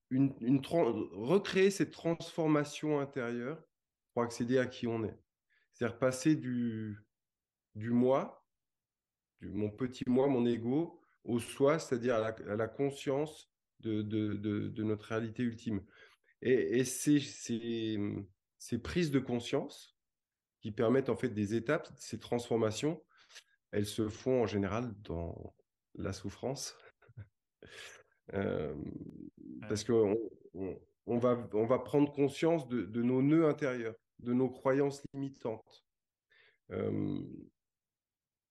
[0.09, 3.61] une, une, recréer cette transformation intérieure
[4.13, 5.17] pour accéder à qui on est.
[5.73, 6.97] C'est-à-dire passer du,
[7.75, 8.47] du moi,
[9.41, 14.33] du, mon petit moi, mon ego, au soi, c'est-à-dire à, à la, conscience de, de,
[14.33, 15.83] de, de, notre réalité ultime.
[16.41, 17.99] Et, et ces, ces,
[18.57, 19.96] ces, prises de conscience
[20.61, 23.03] qui permettent en fait des étapes, ces transformations,
[23.71, 25.55] elles se font en général dans
[25.95, 26.75] la souffrance.
[28.33, 28.75] euh,
[29.67, 30.17] parce qu'on
[30.53, 35.01] on, on, va, on va prendre conscience de, de, nos nœuds intérieurs, de nos croyances
[35.13, 35.85] limitantes.
[36.71, 37.21] Euh,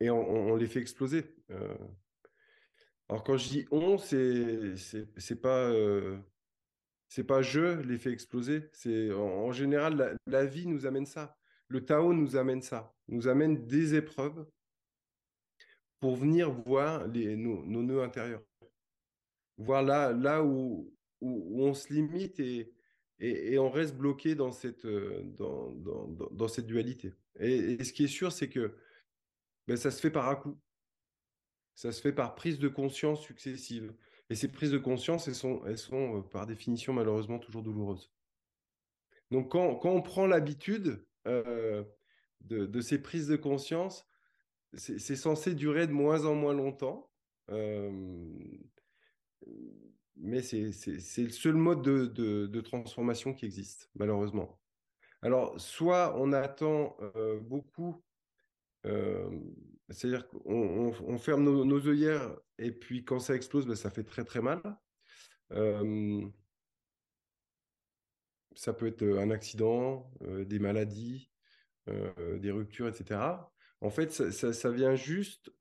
[0.00, 1.34] et on, on, les fait exploser.
[1.50, 1.76] Euh,
[3.08, 6.18] alors quand je dis on, c'est c'est pas euh,
[7.08, 8.68] c'est pas je les fais exploser.
[8.72, 11.36] C'est en, en, général la, la, vie nous amène ça.
[11.68, 14.46] Le Tao nous amène ça, nous amène des épreuves
[16.00, 18.42] pour venir voir nos, nœuds intérieurs,
[19.58, 24.86] voir là où, on se limite et, on reste bloqué dans cette
[26.66, 27.14] dualité.
[27.38, 28.76] Et, ce qui est sûr, c'est que
[29.66, 30.58] ben, ça se fait par à coup.
[31.74, 33.94] Ça se fait par prise de conscience successive.
[34.30, 38.10] Et ces prises de conscience, elles sont, euh, par définition malheureusement toujours douloureuses.
[39.30, 41.84] Donc quand on prend l'habitude euh,
[42.42, 44.06] de, ces prises de conscience,
[44.74, 47.10] c'est censé durer de moins en moins longtemps.
[47.50, 47.90] Euh,
[50.16, 50.72] mais c'est
[51.18, 52.06] le seul mode de,
[52.46, 54.58] de, transformation qui existe, malheureusement.
[55.22, 58.02] Alors, soit on attend euh, beaucoup
[59.88, 63.90] c'est-à-dire qu'on on, on ferme nos, nos, œillères et puis quand ça explose, ben, ça
[63.90, 64.60] fait très très mal.
[68.56, 71.30] Ça peut être un accident, des maladies,
[71.86, 73.20] des ruptures, etc.
[73.80, 75.52] En fait, ça, vient juste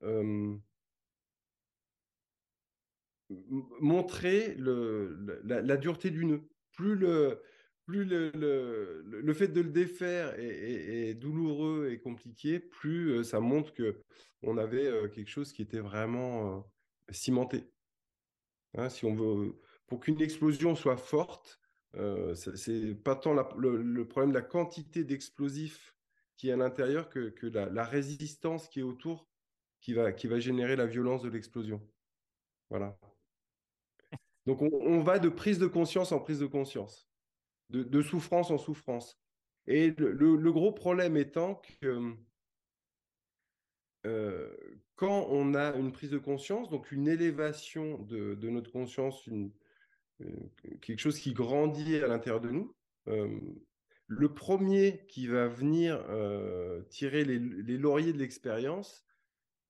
[3.80, 6.48] montrer la, dureté du nœud.
[6.72, 7.42] Plus le,
[7.86, 13.74] plus le, le, le, fait de le défaire est, douloureux et compliqué, plus ça montre
[13.74, 14.02] que
[14.42, 16.70] on avait quelque chose qui était vraiment
[17.12, 17.70] cimenté.
[18.76, 19.56] Hein, si on veut,
[19.88, 21.60] pour qu'une explosion soit forte,
[22.36, 25.96] c'est pas tant le, problème de la quantité d'explosifs
[26.38, 29.28] qui est à l'intérieur que, la, résistance qui est autour
[29.82, 31.82] qui va, générer la violence de l'explosion.
[32.70, 32.98] Voilà.
[34.46, 37.08] Donc on, va de prise de conscience en prise de conscience
[37.70, 39.20] de, souffrance en souffrance.
[39.68, 42.16] Et le, gros problème étant que
[44.06, 44.56] euh,
[44.96, 49.48] quand on a une prise de conscience, donc une élévation de, de notre conscience, une,
[49.48, 49.65] euh,
[50.82, 52.76] quelque chose qui grandit à l'intérieur de nous,
[53.08, 53.40] euh,
[54.08, 57.40] le premier qui va venir euh, tirer les,
[57.78, 59.06] lauriers de l'expérience,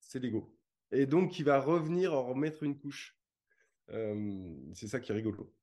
[0.01, 0.55] c'est l'ego.
[0.91, 3.17] Et donc qui va revenir en remettre une couche.
[3.89, 5.53] Euh, c'est ça qui est rigolo.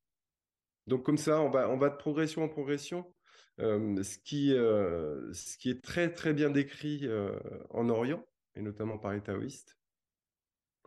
[0.87, 3.13] Donc comme ça, on va, de progression en progression.
[3.59, 5.31] Euh, ce, qui, euh,
[5.65, 7.37] est très très bien décrit euh,
[7.69, 9.77] en Orient, et notamment par les taoïstes,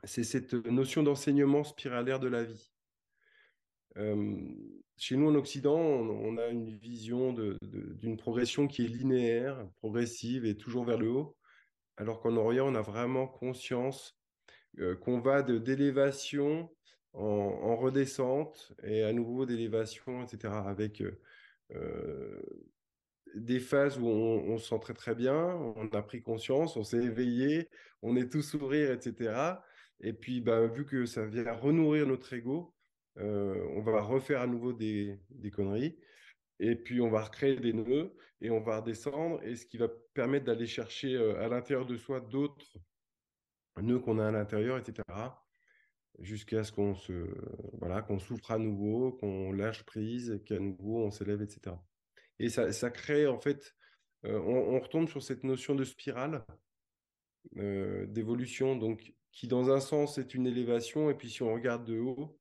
[0.02, 2.72] c'est cette notion d'enseignement spiralaire de la vie.
[4.96, 10.56] Chez nous en Occident, on, a une vision d'une progression qui est linéaire, progressive et
[10.56, 11.36] toujours vers le haut,
[11.96, 14.18] alors qu'en Orient, on a vraiment conscience
[15.00, 16.70] qu'on va d'élévation
[17.14, 20.52] en, en, redescente et à nouveau d'élévation, etc.
[20.66, 21.02] Avec
[21.74, 22.42] euh,
[23.34, 27.02] des phases où on, se sent très très bien, on a pris conscience, on s'est
[27.02, 27.68] éveillé,
[28.00, 29.58] on est tout sourire, etc.
[30.00, 32.75] Et puis, bah, vu que ça vient renourrir notre ego, euh,
[33.18, 35.18] on va refaire à nouveau des,
[35.52, 35.98] conneries.
[36.58, 39.42] Et puis, on va recréer des nœuds et on va redescendre.
[39.42, 42.78] Et ce qui va permettre d'aller chercher euh, à l'intérieur de soi d'autres
[43.80, 45.02] nœuds qu'on a à l'intérieur, etc
[46.18, 47.12] jusqu'à ce qu'on se
[47.74, 51.76] voilà qu'on souffre à nouveau, qu'on lâche prise, qu'à nouveau on s'élève, etc.
[52.38, 53.74] Et ça, ça, crée en fait,
[54.24, 56.44] euh, on, retombe sur cette notion de spirale
[57.56, 61.84] euh, d'évolution, donc qui dans un sens est une élévation, et puis si on regarde
[61.86, 62.38] de haut,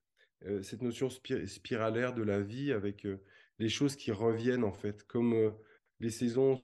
[0.47, 3.23] euh, cette notion spir spiralaire de la vie avec euh,
[3.58, 5.51] les choses qui reviennent en fait, comme euh,
[5.99, 6.62] les saisons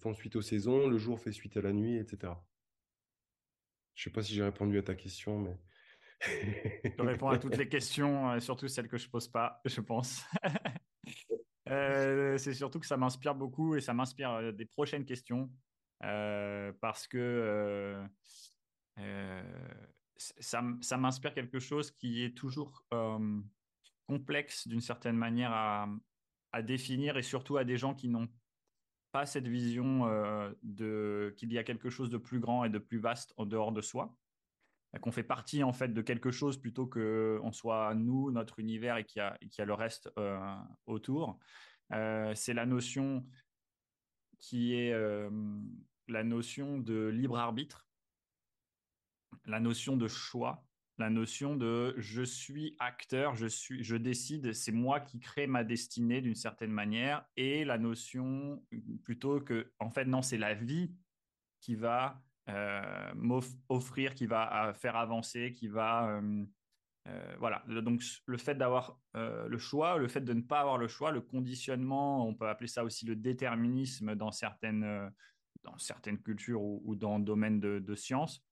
[0.00, 2.32] font suite aux saisons, le jour fait suite à la nuit, etc.
[3.94, 5.56] Je sais pas si j'ai répondu à ta question, mais
[6.96, 10.24] je réponds à toutes les questions, surtout celles que je pose pas, je pense.
[11.66, 15.50] c'est surtout que ça m'inspire beaucoup et ça m'inspire des prochaines questions
[16.00, 18.02] parce que
[20.16, 20.62] ça,
[20.96, 22.86] m'inspire quelque chose qui est toujours
[24.06, 25.88] complexe d'une certaine manière à,
[26.62, 28.28] définir et surtout à des gens qui n'ont
[29.12, 30.06] pas cette vision
[30.62, 33.72] de qu'il y a quelque chose de plus grand et de plus vaste en dehors
[33.72, 34.16] de soi,
[35.02, 38.96] qu'on fait partie en fait de quelque chose plutôt que on soit nous, notre univers
[38.96, 40.10] et qu'il y a le reste
[40.86, 41.38] autour.
[41.90, 43.26] c'est la notion
[44.38, 44.94] qui est
[46.08, 47.85] la notion de libre arbitre,
[49.44, 50.64] la notion de choix,
[50.98, 55.62] la notion de je suis acteur, je suis, je décide, c'est moi qui crée ma
[55.62, 58.62] destinée d'une certaine manière, et la notion
[59.04, 60.94] plutôt que, en fait, non, c'est la vie
[61.60, 66.20] qui va euh, m'offrir, qui va euh, faire avancer, qui va,
[67.08, 67.62] euh, voilà.
[67.68, 71.20] Donc le fait d'avoir le choix, le fait de ne pas avoir le choix, le
[71.20, 75.12] conditionnement, on peut appeler ça aussi le déterminisme dans certaines,
[75.62, 78.42] dans certaines cultures ou, dans le domaine de, de sciences.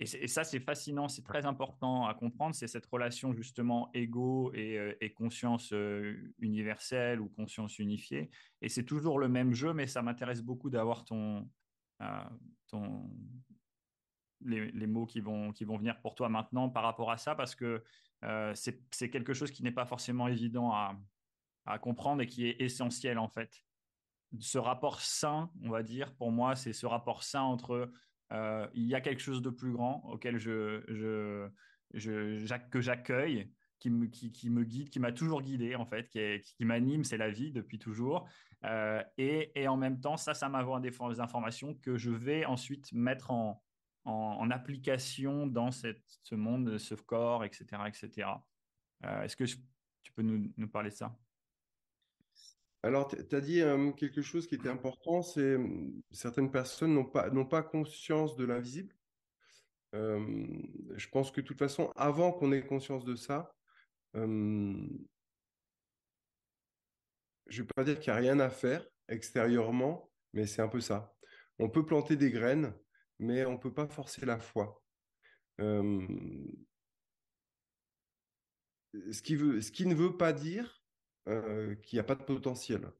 [0.00, 2.54] Et, ça, c'est fascinant, c'est très important à comprendre.
[2.54, 8.30] C'est cette relation justement ego et, euh, conscience euh, universelle ou conscience unifiée.
[8.62, 11.50] Et c'est toujours le même jeu, mais ça m'intéresse beaucoup d'avoir ton,
[12.00, 12.24] euh,
[12.68, 13.10] ton
[14.42, 17.56] les, mots qui vont, qui vont venir pour toi maintenant par rapport à ça, parce
[17.56, 17.82] que
[18.54, 23.28] c'est quelque chose qui n'est pas forcément évident à comprendre et qui est essentiel en
[23.28, 23.64] fait.
[24.38, 27.90] Ce rapport sain, on va dire, pour moi, c'est ce rapport sain entre
[28.32, 31.48] euh, il y a quelque chose de plus grand auquel je,
[32.70, 37.30] que j'accueille, qui me, guide, qui m'a toujours guidé en fait, qui, m'anime, c'est la
[37.30, 38.28] vie depuis toujours.
[38.64, 42.92] Euh, et, en même temps, ça, ça m'envoie des, des informations que je vais ensuite
[42.92, 43.62] mettre en,
[44.04, 45.94] en, application dans ce
[46.34, 47.66] monde, ce corps, etc.
[47.86, 48.28] etc.
[49.04, 51.16] Euh, est-ce que tu peux nous, nous parler de ça?
[52.88, 53.60] Alors, tu as dit
[53.98, 55.58] quelque chose qui était important, c'est
[56.10, 57.04] certaines personnes n'ont
[57.44, 58.94] pas, conscience de l'invisible.
[59.92, 63.54] je pense que de toute façon, avant qu'on ait conscience de ça,
[64.14, 64.88] je ne
[67.48, 71.14] vais pas dire qu'il n'y a rien à faire extérieurement, mais c'est un peu ça.
[71.58, 72.72] On peut planter des graines,
[73.18, 74.82] mais on ne peut pas forcer la foi.
[75.58, 76.00] ce
[79.22, 80.77] qui ne veut pas dire
[81.28, 82.90] euh, qui n'a pas de potentiel.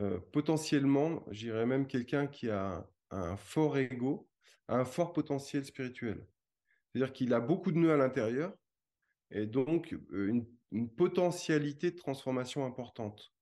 [0.00, 4.28] Euh, potentiellement, j'irais même quelqu'un qui a un, fort ego,
[4.68, 6.24] un fort potentiel spirituel.
[6.92, 8.54] C'est-à-dire qu'il a beaucoup de nœuds à l'intérieur
[9.32, 10.46] et donc euh, une,
[10.96, 13.32] potentialité de transformation importante.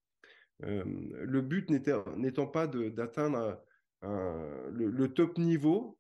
[0.61, 3.61] le but n'étant pas d'atteindre
[4.03, 5.99] le, top niveau,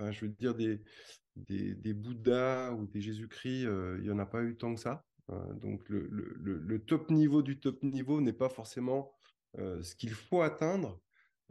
[0.00, 3.62] je veux dire des, Bouddhas ou des Jésus-Christ,
[3.98, 5.04] il n'y en a pas eu tant que ça.
[5.30, 9.16] Euh, donc le, top niveau du top niveau n'est pas forcément
[9.58, 11.00] euh, ce qu'il faut atteindre,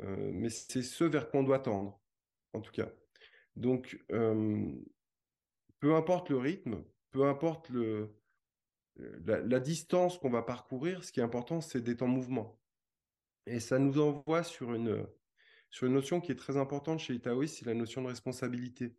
[0.01, 1.99] euh, mais c'est ce vers quoi on doit tendre,
[2.53, 2.91] en tout cas.
[3.55, 7.71] Donc, peu importe le rythme, peu importe
[8.95, 12.59] la, distance qu'on va parcourir, ce qui est important, c'est d'être en mouvement.
[13.45, 15.05] Et ça nous envoie sur une,
[15.69, 18.95] sur une notion qui est très importante chez les taoïstes, c'est la notion de responsabilité.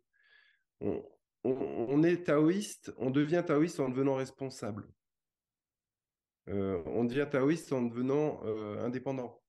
[0.79, 1.03] On,
[1.45, 4.87] on, est taoïste, on devient taoïste en devenant responsable.
[6.47, 9.41] Euh, on devient taoïste en devenant euh, indépendant.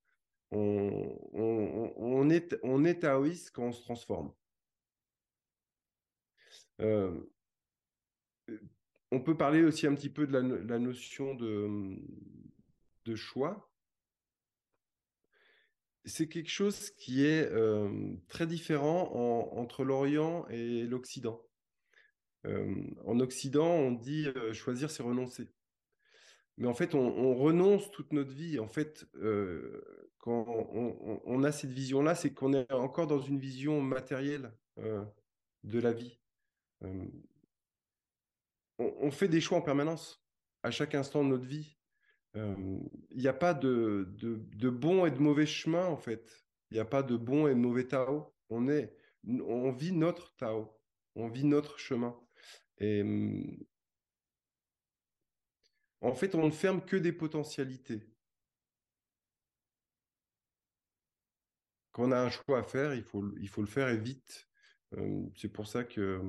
[0.50, 4.32] On, est, taoïste quand on se transforme.
[6.80, 7.20] Euh,
[9.10, 13.70] on peut parler aussi un petit peu de la, notion de choix.
[16.04, 17.50] C'est quelque chose qui est
[18.28, 19.10] très différent
[19.52, 21.46] entre l'Orient et l'Occident.
[22.44, 25.48] En Occident, on dit choisir, c'est renoncer.
[26.58, 28.58] Mais en fait, on, renonce toute notre vie.
[28.58, 29.06] En fait,
[30.18, 30.46] quand
[31.24, 36.18] on, a cette vision-là, c'est qu'on est encore dans une vision matérielle de la vie.
[38.78, 40.22] On, fait des choix en permanence,
[40.62, 41.76] à chaque instant de notre vie.
[42.34, 46.46] Il n'y a pas de, de, bon et de mauvais chemin, en fait.
[46.70, 48.34] Il n'y a pas de bon et de mauvais Tao.
[48.50, 48.94] On, est,
[49.26, 50.78] on vit notre Tao.
[51.14, 52.18] On vit notre chemin.
[56.00, 58.02] En fait, on ne ferme que des potentialités.
[61.92, 64.48] Quand on a un choix à faire, il faut, il faut le faire et vite.
[65.36, 66.20] c'est pour ça que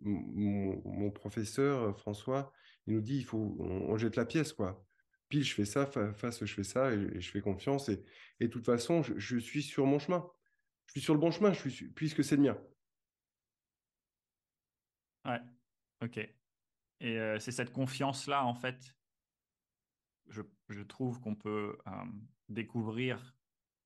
[0.00, 2.52] mon, professeur François,
[2.86, 4.86] il nous dit il faut on, jette la pièce quoi.
[5.28, 7.88] Pile, je fais ça, face, je fais ça et, je fais confiance.
[7.88, 8.04] Et,
[8.40, 10.28] de toute façon, je, suis sur mon chemin.
[10.86, 11.52] Je suis sur le bon chemin,
[11.94, 12.58] puisque c'est le mien.
[15.24, 15.40] Ouais,
[16.02, 16.18] ok.
[16.18, 18.96] Et euh, c'est cette confiance-là, en fait,
[20.26, 21.90] je, je trouve qu'on peut euh,
[22.48, 23.36] découvrir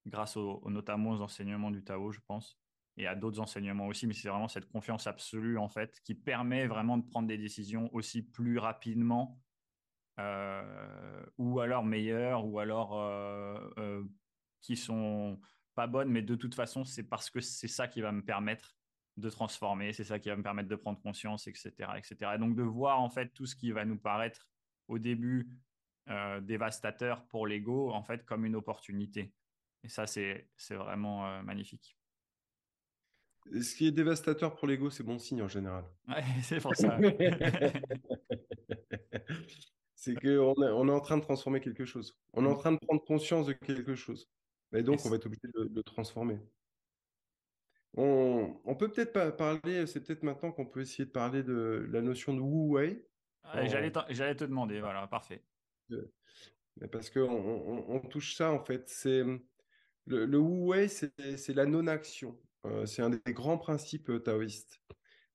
[0.06, 2.60] grâce au, notamment aux enseignements du Tao, je pense,
[2.96, 6.66] et à d'autres enseignements aussi, mais c'est vraiment cette confiance absolue, en fait, qui permet
[6.66, 9.42] vraiment de prendre des décisions aussi plus rapidement
[11.38, 12.92] ou alors meilleures, ou alors
[14.60, 15.40] qui sont
[15.74, 18.77] pas bonnes, mais de toute façon, c'est parce que c'est ça qui va me permettre
[19.18, 22.32] de transformer, c'est ça qui va me permettre de prendre conscience, etc., etc.
[22.34, 24.48] Et donc de voir en fait tout ce qui va nous paraître
[24.88, 25.48] au début
[26.40, 29.34] dévastateur pour l'ego, en fait, comme une opportunité.
[29.84, 31.98] Et ça, c'est vraiment magnifique.
[33.52, 35.84] Ce qui est dévastateur pour l'ego, c'est bon signe en général.
[36.08, 36.98] Ouais, c'est pour ça.
[39.94, 42.16] c'est qu'on est, on est en train de transformer quelque chose.
[42.34, 42.58] On est en mm.
[42.58, 44.28] train de prendre conscience de quelque chose.
[44.72, 46.38] Et donc, on va être obligé de le transformer.
[48.00, 51.84] On, on peut peut-être pas parler, c'est peut-être maintenant qu'on peut essayer de parler de
[51.90, 53.04] la notion de Wu Wei.
[53.64, 53.90] J'allais
[54.36, 55.42] te demander, voilà, parfait.
[56.92, 58.88] Parce qu'on on, touche ça, en fait.
[58.88, 59.24] C'est
[60.06, 62.38] le, le Wu Wei, c'est la non-action.
[62.66, 64.80] Euh, c'est un des grands principes euh, taoïstes.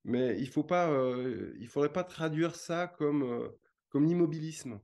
[0.05, 3.51] Mais il faut pas, euh, il faudrait pas traduire ça comme
[3.89, 4.79] comme l'immobilisme.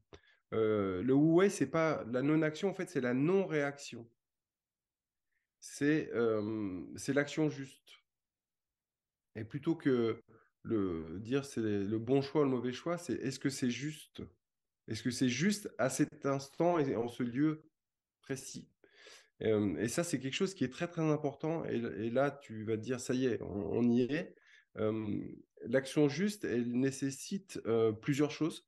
[0.52, 4.06] le Wu Wei, c'est pas la non-action, en fait, c'est la non-réaction.
[5.60, 6.10] C'est
[7.10, 8.02] l'action juste.
[9.36, 10.22] Et plutôt que
[10.64, 14.22] le dire c'est le bon choix ou le mauvais choix, c'est est-ce que c'est juste?
[14.88, 17.64] Est-ce que c'est juste à cet instant et en ce lieu
[18.22, 18.68] précis?
[19.42, 21.64] Et ça, c'est quelque chose qui est très, très important.
[21.64, 24.36] Et, là, tu vas te dire, ça y est, on, y est.
[25.62, 27.62] L'action juste, elle nécessite
[28.02, 28.68] plusieurs choses.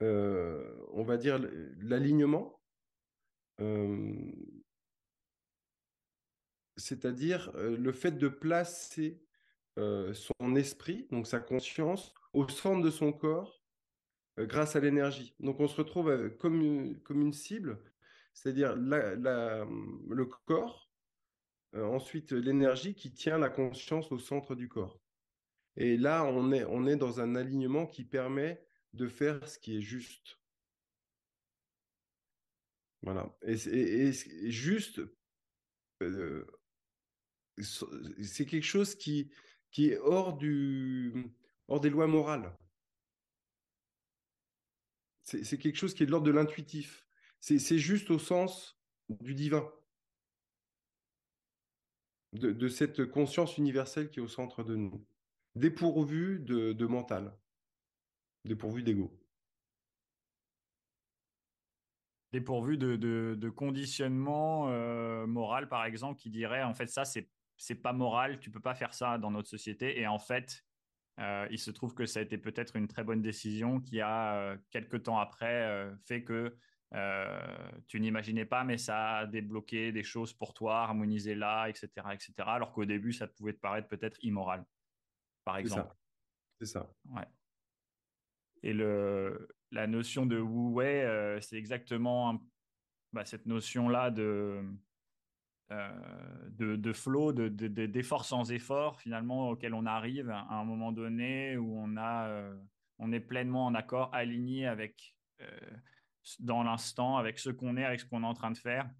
[0.00, 1.38] on va dire
[1.78, 2.60] l'alignement,
[6.78, 9.20] c'est-à-dire le fait de placer
[9.76, 13.62] son esprit, donc sa conscience, au centre de son corps
[14.38, 15.34] grâce à l'énergie.
[15.40, 17.78] Donc on se retrouve comme, comme une cible
[18.38, 20.88] c'est-à-dire le corps,
[21.74, 25.00] euh, ensuite l'énergie qui tient la conscience au centre du corps.
[25.76, 26.52] Et là, on
[26.86, 28.64] est, dans un alignement qui permet
[28.94, 30.38] de faire ce qui est juste.
[33.02, 33.36] Voilà.
[33.42, 34.12] Et,
[34.50, 35.00] juste,
[36.02, 36.46] euh,
[37.62, 39.30] c'est quelque chose qui,
[39.70, 41.32] qui est hors, du,
[41.68, 42.56] hors des lois morales.
[45.22, 47.06] C'est quelque chose qui est de l'ordre de l'intuitif.
[47.40, 48.80] C'est juste au sens
[49.10, 49.70] du divin,
[52.32, 55.06] de, cette conscience universelle qui est au centre de nous,
[55.54, 57.36] dépourvu de, mental,
[58.44, 59.12] dépourvu d'ego.
[62.32, 67.28] Dépourvu de, de, conditionnement euh, moral, par exemple, qui dirait en fait ça, c'est
[67.82, 70.00] pas moral, tu peux pas faire ça dans notre société.
[70.00, 70.64] Et en fait,
[71.20, 74.36] euh, il se trouve que ça a été peut-être une très bonne décision qui a,
[74.36, 76.56] euh, quelques temps après, fait que
[76.94, 81.90] euh, tu n'imaginais pas, mais ça a débloqué des choses pour toi, harmonisé là, etc.,
[82.12, 82.32] etc.
[82.38, 84.64] Alors qu'au début, ça pouvait te paraître peut-être immoral,
[85.44, 85.94] par exemple.
[86.58, 86.90] C'est ça.
[87.10, 87.26] Ouais.
[88.62, 92.42] Et le, la notion de Wu Wei, euh, c'est exactement
[93.12, 94.64] bah, cette notion-là de,
[95.70, 97.48] euh, de, de, flow, de,
[97.86, 102.42] d'effort sans effort, finalement, auquel on arrive à un moment donné où on, a,
[102.98, 105.14] on est pleinement en accord, aligné avec
[106.38, 108.90] dans l'instant, avec ce qu'on est, avec ce qu'on est en train de faire.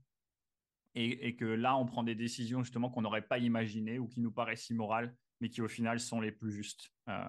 [0.95, 4.33] Et, que là, on prend des décisions justement qu'on n'aurait pas imaginées ou qui nous
[4.33, 6.91] paraissent immorales, mais qui au final sont les plus justes.
[7.09, 7.29] Euh,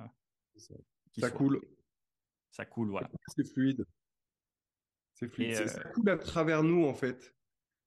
[1.15, 1.61] ça, coule.
[2.49, 3.07] Ça coule, voilà.
[3.27, 3.85] C'est fluide.
[5.13, 5.51] C'est fluide.
[5.51, 7.35] Euh, ça coule à travers nous, en fait.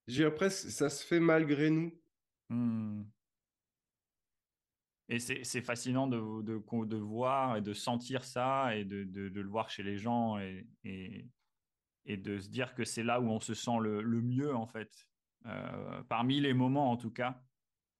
[0.06, 1.92] J'ai presque, ça se fait malgré nous.
[2.48, 3.04] Hmm.
[5.08, 9.48] Et c'est fascinant de, de, de, voir et de sentir ça et de, de le
[9.48, 10.38] voir chez les gens.
[10.38, 14.66] Et, et, de se dire que c'est là où on se sent le, mieux, en
[14.66, 14.90] fait.
[15.46, 17.42] Euh, parmi les moments, en tout cas,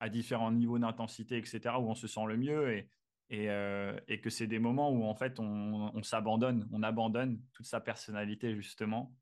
[0.01, 2.89] à différents niveaux d'intensité, etc., où on se sent le mieux et,
[3.31, 7.67] et, euh, et que c'est des moments où, en fait, on, s'abandonne, on abandonne toute
[7.67, 9.15] sa personnalité, justement.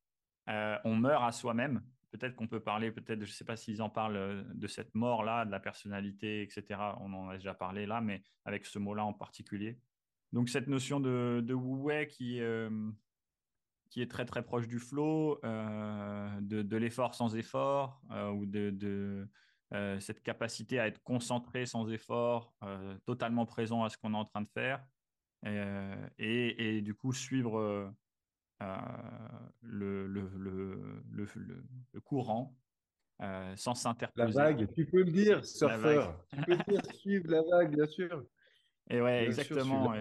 [0.49, 1.83] Euh, on meurt à soi-même.
[2.11, 5.45] Peut-être qu'on peut parler, peut-être, je ne sais pas s'ils en parlent de cette mort-là,
[5.45, 6.81] de la personnalité, etc.
[7.01, 9.79] On en a déjà parlé là, mais avec ce mot-là en particulier.
[10.33, 12.41] Donc, cette notion de, de Wu qui,
[13.91, 19.29] qui est très très proche du flow, euh, de, l'effort sans effort, euh, ou de,
[19.75, 22.55] euh, cette capacité à être concentré sans effort,
[23.05, 24.83] totalement présent à ce qu'on est en train de faire,
[26.19, 27.93] et, du coup suivre
[29.63, 32.55] le, le, courant
[33.57, 34.39] sans s'interposer.
[34.39, 36.25] La vague, tu peux le dire, surfeur.
[36.29, 38.25] tu peux dire, suivre la vague, bien sûr.
[38.89, 39.95] Et ouais, exactement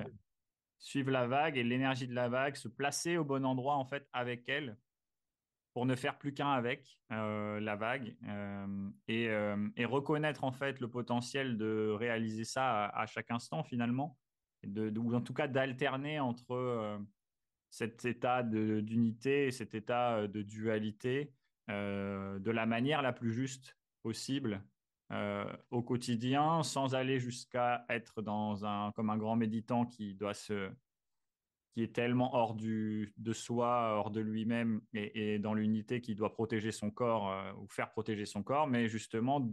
[0.80, 4.08] suivre la vague et l'énergie de la vague, se placer au bon endroit en fait
[4.14, 4.78] avec elle
[5.74, 10.80] pour ne faire plus qu'un avec euh, la vague euh, euh, et, reconnaître en fait
[10.80, 14.18] le potentiel de réaliser ça à, chaque instant finalement,
[14.64, 17.00] de, ou en tout cas d'alterner entre
[17.70, 21.34] cet état d'unité, cet état de dualité
[21.68, 24.64] de la manière la plus juste possible
[25.70, 30.72] au quotidien, sans aller jusqu'à être dans un, comme un grand méditant qui doit se,
[31.74, 36.34] qui est tellement hors du, de soi, hors de lui-même et, dans l'unité qui doit
[36.34, 39.50] protéger son corps euh, ou faire protéger son corps, mais justement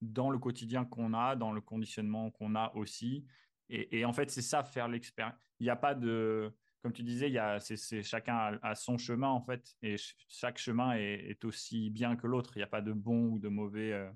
[0.00, 3.26] dans le quotidien qu'on a, dans le conditionnement qu'on a aussi.
[3.68, 5.36] Et, en fait, c'est ça, faire l'expérience.
[5.60, 6.52] Il n'y a pas de,
[6.82, 9.96] comme tu disais, il y a, c'est, chacun a, son chemin en fait, et
[10.28, 12.52] chaque chemin est, aussi bien que l'autre.
[12.56, 14.10] Il n'y a pas de bon ou de mauvais, euh,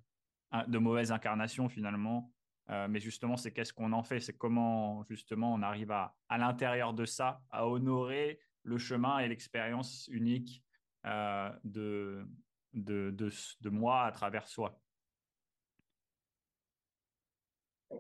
[0.67, 2.33] de mauvaise incarnation finalement.
[2.71, 6.39] Euh, mais justement, c'est qu'est-ce qu'on en fait, c'est comment justement on arrive à, à
[6.39, 10.65] l'intérieur de ça, à honorer le chemin et l'expérience unique
[11.05, 12.27] euh, de,
[12.73, 14.81] de, de, moi à travers soi.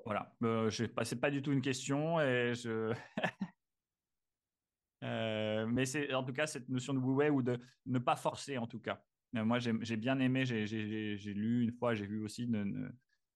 [0.06, 2.94] Voilà, euh, je pas du tout une question et je.
[5.74, 8.58] Euh, mais c'est en tout cas cette notion de wu ou de ne pas forcer
[8.58, 9.02] en tout cas.
[9.32, 12.92] moi, j'ai bien aimé, j'ai lu une fois, j'ai vu aussi de,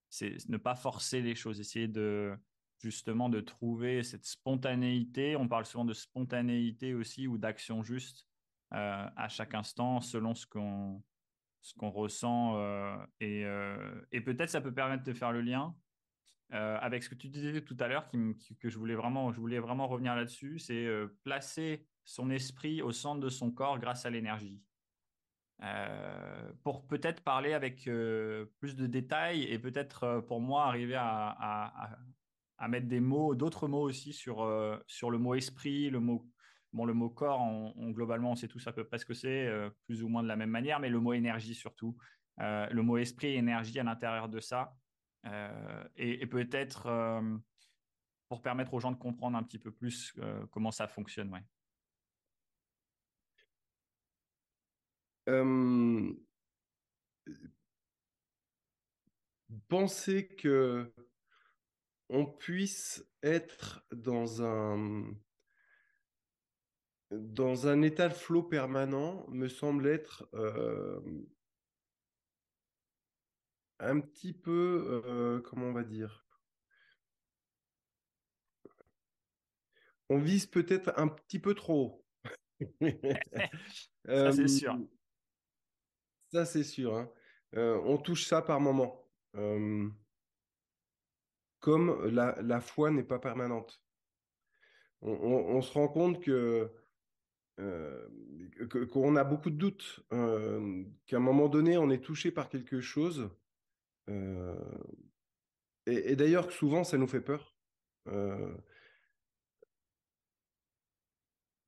[0.09, 2.35] c'est ne pas forcer les choses, essayer de
[2.81, 5.37] justement de trouver cette spontanéité.
[5.37, 8.29] On parle souvent de spontanéité aussi ou d'action juste
[8.75, 11.03] euh, à chaque instant selon ce qu'on
[11.63, 15.75] ce qu'on ressent euh, et, euh, et peut-être ça peut permettre de faire le lien
[16.51, 19.87] avec ce que tu disais tout à l'heure que je voulais vraiment je voulais vraiment
[19.87, 20.87] revenir là-dessus c'est
[21.23, 24.59] placer son esprit au centre de son corps grâce à l'énergie
[25.63, 30.95] euh, pour peut-être parler avec euh, plus de détails et peut-être euh, pour moi arriver
[30.97, 31.99] à,
[32.67, 34.37] mettre des mots, d'autres mots aussi sur,
[34.87, 36.27] sur le mot esprit, le mot,
[36.73, 39.49] bon, le mot corps, on, globalement on sait tous à peu près ce que c'est,
[39.87, 41.97] plus ou moins de la même manière, mais le mot énergie surtout,
[42.39, 44.75] le mot esprit et énergie à l'intérieur de ça,
[45.95, 47.23] et, et peut-être
[48.29, 50.13] pour permettre aux gens de comprendre un petit peu plus
[50.51, 51.33] comment ça fonctionne.
[51.33, 51.45] Ouais.
[55.29, 56.11] Euh,
[59.69, 60.91] penser que
[62.09, 65.15] on puisse être dans un
[67.11, 71.01] dans un état de flot permanent me semble être euh,
[73.81, 76.27] un petit peu euh, comment on va dire?
[80.09, 82.03] On vise peut-être un petit peu trop
[84.07, 84.79] Ça, c'est sûr.
[86.33, 86.97] Ça, c'est sûr.
[86.97, 87.11] Hein.
[87.57, 89.05] Euh, on touche ça par moment.
[89.37, 89.89] Euh,
[91.61, 93.83] comme la, foi n'est pas permanente.
[95.01, 96.73] On, se rend compte que
[97.61, 98.09] euh,
[98.91, 103.31] qu'on a beaucoup de doutes, qu'à un moment donné, on est touché par quelque chose.
[104.09, 104.13] et,
[105.87, 107.57] et d'ailleurs, souvent, ça nous fait peur.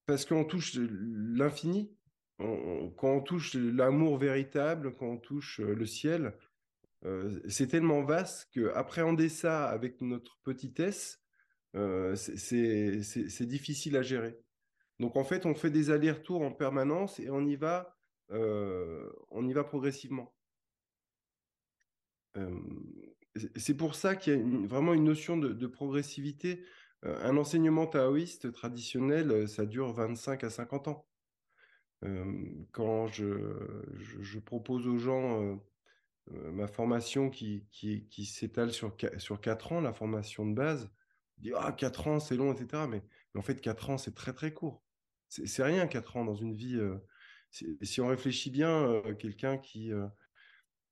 [0.06, 1.96] parce qu'on touche l'infini
[2.96, 6.34] quand on touche l'amour véritable, quand on touche euh, le ciel,
[7.04, 11.22] euh, c'est tellement vaste que appréhender ça avec notre petitesse,
[11.76, 14.38] euh, c'est difficile à gérer.
[14.98, 17.96] Donc en fait, on fait des allers-retours en permanence et on y va,
[18.30, 20.34] on y va progressivement.
[23.56, 26.64] c'est pour ça qu'il y a vraiment une notion de, de progressivité.
[27.02, 31.09] un enseignement taoïste traditionnel, ça dure 25 à 50 ans
[32.72, 35.60] quand je, propose aux gens
[36.30, 37.66] ma formation qui,
[38.24, 40.90] s'étale sur, sur 4 ans, la formation de base,
[41.38, 42.84] je dis Ah, 4 ans, c'est long, etc.
[42.88, 43.02] Mais,
[43.34, 44.82] en fait, 4 ans, c'est très, très court.
[45.28, 46.80] C'est rien, 4 ans dans une vie.
[47.82, 49.92] si on réfléchit bien, quelqu'un qui,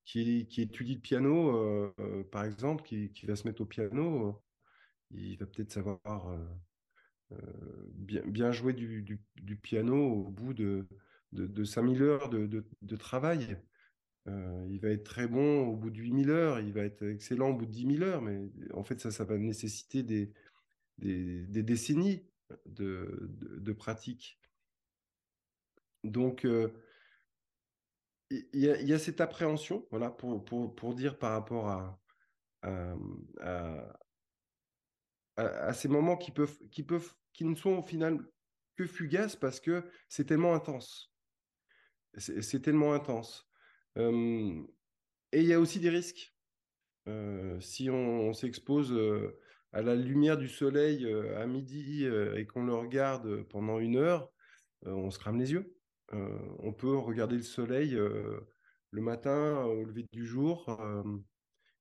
[0.05, 1.95] qui, étudie le piano,
[2.31, 4.43] par exemple, qui, va se mettre au piano,
[5.11, 6.39] il va peut-être savoir
[7.95, 9.21] bien, bien jouer du,
[9.63, 10.87] piano au bout de,
[11.33, 13.59] de, de 5000 heures de, travail.
[14.27, 17.51] Euh, il va être très bon au bout de 8000 heures, il va être excellent
[17.51, 18.41] au bout de 10 000 heures, mais
[18.75, 20.33] en fait, ça, va nécessiter des,
[20.99, 22.27] décennies
[22.67, 24.41] de, pratique.
[26.05, 26.73] Donc, euh,
[28.31, 31.99] il y, a, cette appréhension, voilà, pour, dire par rapport à,
[35.73, 38.19] ces moments qui peuvent, qui peuvent, qui ne sont au final
[38.77, 41.13] que fugaces parce que c'est tellement intense.
[42.17, 43.51] C'est tellement intense.
[43.97, 44.01] et
[45.33, 46.35] il y a aussi des risques.
[47.09, 49.39] Euh, si on, s'expose euh,
[49.73, 54.31] à la lumière du soleil euh, à midi et qu'on le regarde pendant une heure,
[54.85, 55.75] on se crame les yeux.
[56.13, 60.79] on peut regarder le soleil le matin au lever du jour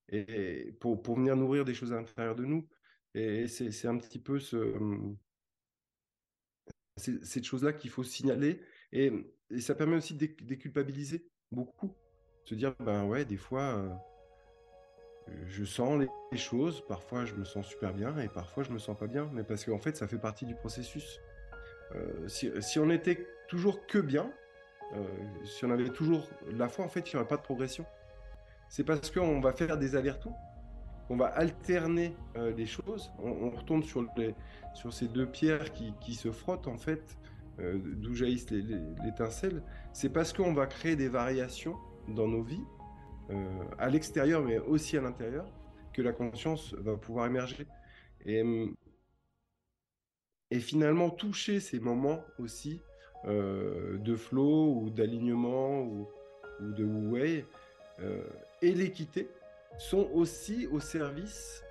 [0.10, 2.68] et pour, pour venir nourrir des choses à l'intérieur de nous.
[3.18, 4.76] Et c'est un petit peu ce,
[6.98, 8.62] cette chose-là qu'il faut signaler.
[8.92, 9.12] Et,
[9.60, 11.96] ça permet aussi de déculpabiliser beaucoup.
[12.44, 13.98] Se dire, ben ouais, des fois,
[15.48, 16.00] je sens
[16.32, 19.30] les, choses, parfois je me sens super bien et parfois je me sens pas bien,
[19.34, 21.22] mais parce qu'en fait ça fait partie du processus.
[22.28, 24.32] Si, on était toujours que bien,
[25.46, 27.86] si on avait toujours la foi, en fait il n'y aurait pas de progression.
[28.70, 30.38] C'est parce qu'on va faire des allers-retours,
[31.10, 34.36] on va alterner euh, les choses, on, retombe sur, les,
[34.92, 37.18] ces deux pierres qui, se frottent en fait,
[37.60, 39.64] d'où jaillissent l'étincelle.
[39.92, 41.76] C'est parce qu'on va créer des variations
[42.08, 42.64] dans nos vies
[43.30, 45.46] euh, à l'extérieur, mais aussi à l'intérieur,
[45.94, 47.68] que la conscience va pouvoir émerger.
[48.26, 48.74] Et, hum,
[50.54, 52.80] finalement, toucher ces moments aussi
[53.26, 56.08] euh, de flow ou d'alignement ou,
[56.62, 57.44] de wu
[58.00, 58.24] euh,
[58.62, 59.28] et l'équité
[59.78, 61.64] sont aussi au service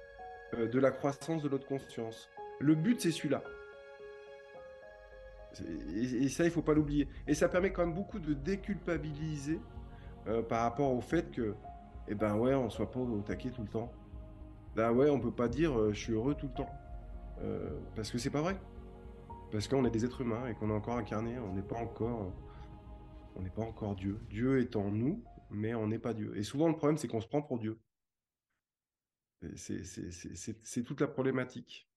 [0.57, 2.31] de la croissance de notre conscience.
[2.61, 3.43] Le but, c'est celui-là.
[5.95, 7.09] Et, ça, il faut pas l'oublier.
[7.27, 9.61] Et ça permet quand même beaucoup de déculpabiliser
[10.27, 11.55] euh, par rapport au fait que,
[12.09, 13.93] eh ben ouais, on soit pas au taquet tout le temps.
[14.75, 16.71] Ben ouais, on peut pas dire euh, je suis heureux tout le temps.
[17.41, 18.57] Euh, parce que c'est pas vrai.
[19.51, 22.33] Parce qu'on est des êtres humains et qu'on est encore incarné, on n'est pas encore,
[23.37, 24.21] on n'est pas encore Dieu.
[24.29, 26.37] Dieu est en nous, mais on n'est pas Dieu.
[26.37, 27.79] Et souvent le problème c'est qu'on se prend pour Dieu.
[29.55, 31.88] C'est toute la problématique.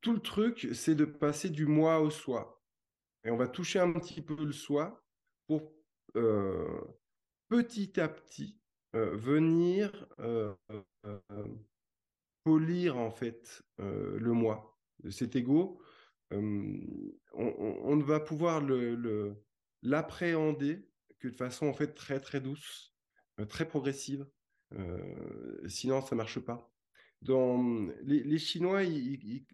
[0.00, 2.62] Tout le truc, c'est de passer du moi au soi.
[3.24, 5.02] Et on va toucher un petit peu le soi
[5.46, 5.72] pour
[6.16, 6.80] euh,
[7.48, 8.58] petit à petit
[8.94, 10.54] euh, venir euh,
[12.44, 14.78] polir en fait le moi.
[15.10, 15.82] Cet ego,
[16.30, 18.62] on, ne va pouvoir
[19.82, 20.88] l'appréhender
[21.18, 22.95] que de façon très très douce,
[23.48, 24.26] très progressive.
[25.66, 26.70] sinon, ça marche pas.
[27.22, 29.44] Dans les, Chinois, ils,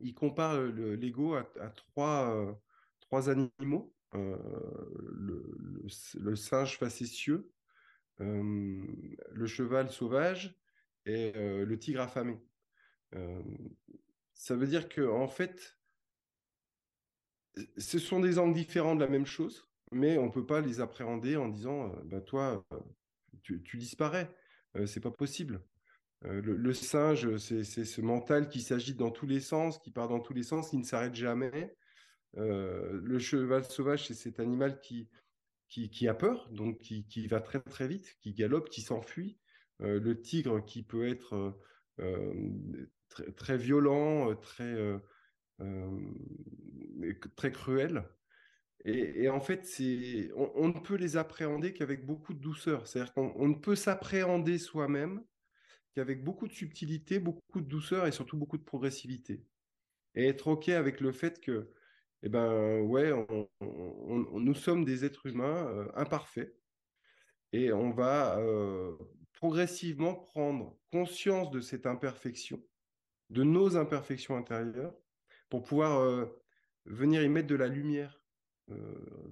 [0.00, 2.52] il compare l'ego à, trois, euh,
[3.00, 3.94] trois animaux.
[4.14, 4.36] Euh,
[6.18, 7.52] le, singe facétieux,
[8.20, 8.84] euh,
[9.30, 10.58] le cheval sauvage
[11.06, 12.40] et le tigre affamé.
[14.34, 15.78] ça veut dire que en fait,
[17.78, 20.80] ce sont des angles différents de la même chose, mais on ne peut pas les
[20.80, 22.64] appréhender en disant bah, toi,
[23.42, 24.34] tu, tu disparais.
[24.86, 25.62] c'est pas possible.
[26.22, 30.34] Le, singe, c'est ce mental qui s'agite dans tous les sens, qui part dans tous
[30.34, 31.74] les sens, qui ne s'arrête jamais.
[32.34, 35.08] Le cheval sauvage, c'est cet animal qui,
[35.68, 39.38] qui, a peur, donc qui, va très très vite, qui galope, qui s'enfuit.
[39.78, 41.58] Le tigre qui peut être
[43.36, 45.00] très, violent, très,
[47.34, 48.04] très cruel.
[48.86, 49.66] Et, en fait,
[50.34, 52.86] on, on, ne peut les appréhender qu'avec beaucoup de douceur.
[52.86, 55.22] C'est-à-dire qu'on ne peut s'appréhender soi-même
[55.94, 59.44] qu'avec beaucoup de subtilité, beaucoup de douceur et surtout beaucoup de progressivité.
[60.14, 61.72] Et être OK avec le fait que,
[62.22, 63.12] eh ben, ouais,
[63.60, 66.54] nous sommes des êtres humains euh, imparfaits
[67.52, 68.96] et on va euh,
[69.34, 72.62] progressivement prendre conscience de cette imperfection,
[73.30, 74.94] de nos imperfections intérieures,
[75.48, 76.26] pour pouvoir euh,
[76.84, 78.19] venir y mettre de la lumière,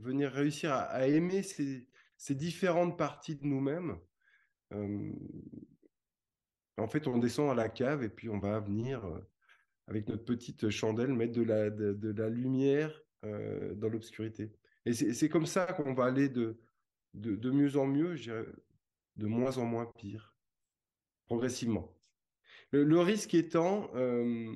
[0.00, 1.86] venir réussir à, aimer ces,
[2.16, 3.98] ces, différentes parties de nous-mêmes
[6.78, 9.18] en fait, on descend à la cave et puis on va venir, euh,
[9.86, 14.52] avec notre petite chandelle, mettre de la, de, la lumière euh, dans l'obscurité.
[14.84, 16.58] Et c'est comme ça qu'on va aller de,
[17.14, 18.16] de, mieux en mieux,
[19.16, 20.34] de moins en moins pire,
[21.26, 21.94] progressivement.
[22.70, 24.54] Le, risque étant, euh,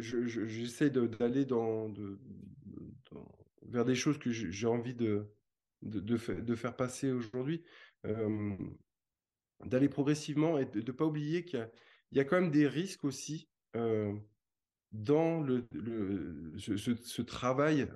[0.00, 1.90] j'essaie d'aller dans,
[3.66, 5.32] vers des choses que j'ai envie de,
[5.82, 6.16] de,
[6.56, 7.64] faire passer aujourd'hui
[9.64, 11.70] d'aller progressivement et de ne pas oublier qu'il
[12.12, 15.66] y, a quand même des risques aussi dans le,
[16.58, 17.88] ce, travail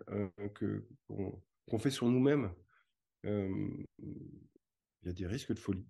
[1.69, 2.53] qu'on, fait sur nous-mêmes.
[3.25, 3.85] Il
[5.03, 5.87] y a des risques de folie.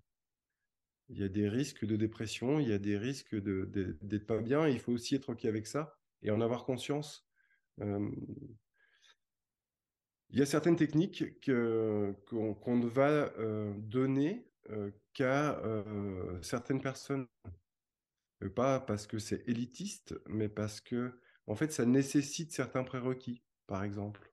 [1.09, 4.67] Il y a des risques de dépression, il y a des risques d'être pas bien.
[4.67, 7.29] Il faut aussi être OK avec ça et en avoir conscience.
[10.31, 13.33] Il y a certaines techniques que, qu'on, va
[13.79, 17.27] donner euh, qu'à euh, certaines personnes.
[18.55, 23.83] Pas parce que c'est élitiste, mais parce que, en fait, ça nécessite certains prérequis, par
[23.83, 24.31] exemple.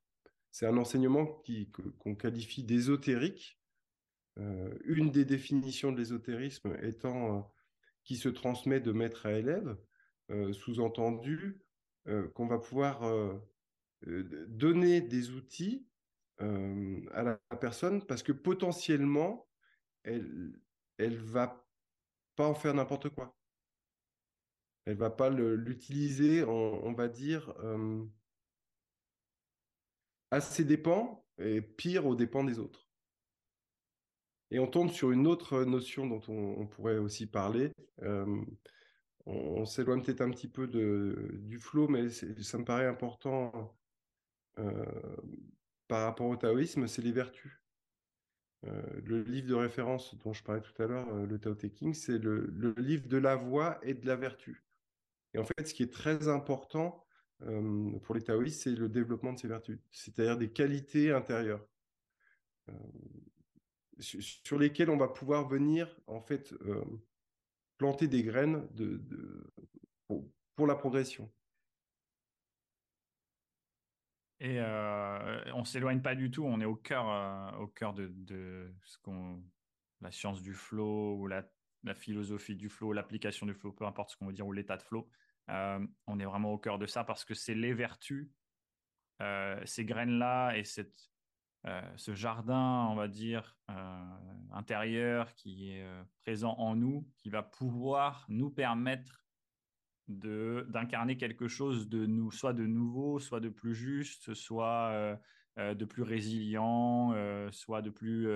[0.52, 1.26] C'est un enseignement
[2.00, 3.60] qu'on qualifie d'ésotérique.
[4.39, 7.54] Euh, une des définitions de l'ésotérisme étant
[8.04, 9.78] qui se transmet de maître à élève,
[10.52, 11.62] sous-entendu
[12.34, 13.04] qu'on va pouvoir
[14.06, 15.86] donner des outils
[16.39, 19.47] à la personne parce que potentiellement,
[20.04, 20.60] elle,
[20.97, 21.66] elle va
[22.36, 23.36] pas en faire n'importe quoi.
[24.86, 27.54] Elle va pas l'utiliser, on, va dire,
[30.32, 32.89] à ses dépens et pire aux dépens des autres.
[34.51, 37.72] Et on tombe sur une autre notion dont on, pourrait aussi parler.
[39.26, 43.74] on, s'éloigne peut-être un petit peu de, du flow, mais ça me paraît important
[45.88, 47.64] par rapport au taoïsme, c'est les vertus.
[48.66, 51.68] Euh, le livre de référence dont je parlais tout à l'heure, euh, le Tao Te
[51.68, 54.64] King, c'est le, livre de la voix et de la vertu.
[55.34, 57.06] Et en fait, ce qui est très important
[57.41, 61.66] euh, pour les taoïstes, c'est le développement de ces vertus, c'est-à-dire des qualités intérieures
[63.99, 66.56] sur lesquelles on va pouvoir venir en fait
[67.78, 68.66] planter des graines
[70.56, 71.30] pour la progression.
[74.44, 78.76] Et euh, on s'éloigne pas du tout, on est au cœur, euh, au cœur de,
[78.84, 79.41] ce qu'on,
[80.02, 81.46] la science du flow ou la,
[81.96, 84.84] philosophie du flow, l'application du flow, peu importe ce qu'on veut dire, ou l'état de
[84.84, 85.10] flow.
[85.50, 88.30] Euh, on est vraiment au cœur de ça parce que c'est les vertus,
[89.64, 91.10] ces graines-là et cette,
[91.96, 93.58] ce jardin, on va dire,
[94.52, 95.88] intérieur qui est
[96.24, 99.22] présent en nous, qui va pouvoir nous permettre
[100.08, 105.16] d'incarner quelque chose de nous, soit de nouveau, soit de plus juste, soit euh,
[105.60, 108.28] euh, de plus résilient, euh, soit de plus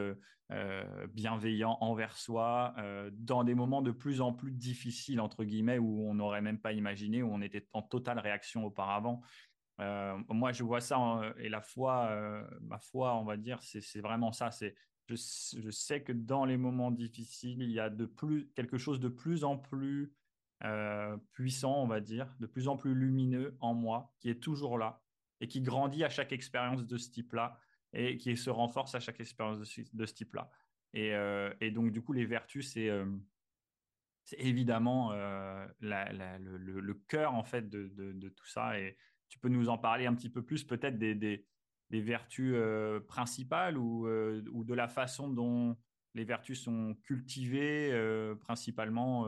[1.09, 2.73] bienveillant envers soi,
[3.11, 6.71] dans des moments de plus en plus difficiles entre guillemets où on n'aurait même pas
[6.71, 9.21] imaginé, où on était en totale réaction auparavant.
[9.77, 14.51] moi, je vois ça et la foi, ma foi, on va dire, c'est vraiment ça.
[14.51, 14.73] C'est
[15.09, 19.01] je, je, sais que dans les moments difficiles, il y a de plus quelque chose
[19.01, 20.13] de plus en plus
[20.63, 24.79] euh, puissant, on va dire, de plus en plus lumineux en moi, qui est toujours
[24.79, 25.01] là
[25.39, 27.59] et qui grandit à chaque expérience de ce type-là
[27.93, 29.65] et qui se renforce à chaque expérience de
[30.05, 30.49] ce, type-là.
[30.95, 33.05] Euh, et, donc, du coup, les vertus, c'est euh,
[34.39, 38.79] évidemment le, cœur en fait de, tout ça.
[38.79, 38.97] Et
[39.29, 41.45] tu peux nous en parler un petit peu plus, peut-être des,
[41.91, 42.55] vertus
[43.07, 45.77] principales ou, ou, de la façon dont
[46.15, 49.27] les vertus sont cultivées principalement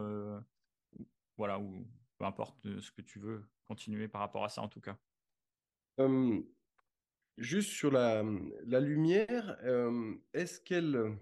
[1.40, 1.88] voilà, ou
[2.18, 4.98] peu importe euh, ce que tu veux continuer par rapport à ça en tout cas.
[7.38, 8.22] juste sur la,
[8.82, 9.58] lumière,
[10.34, 11.18] est-ce qu'elle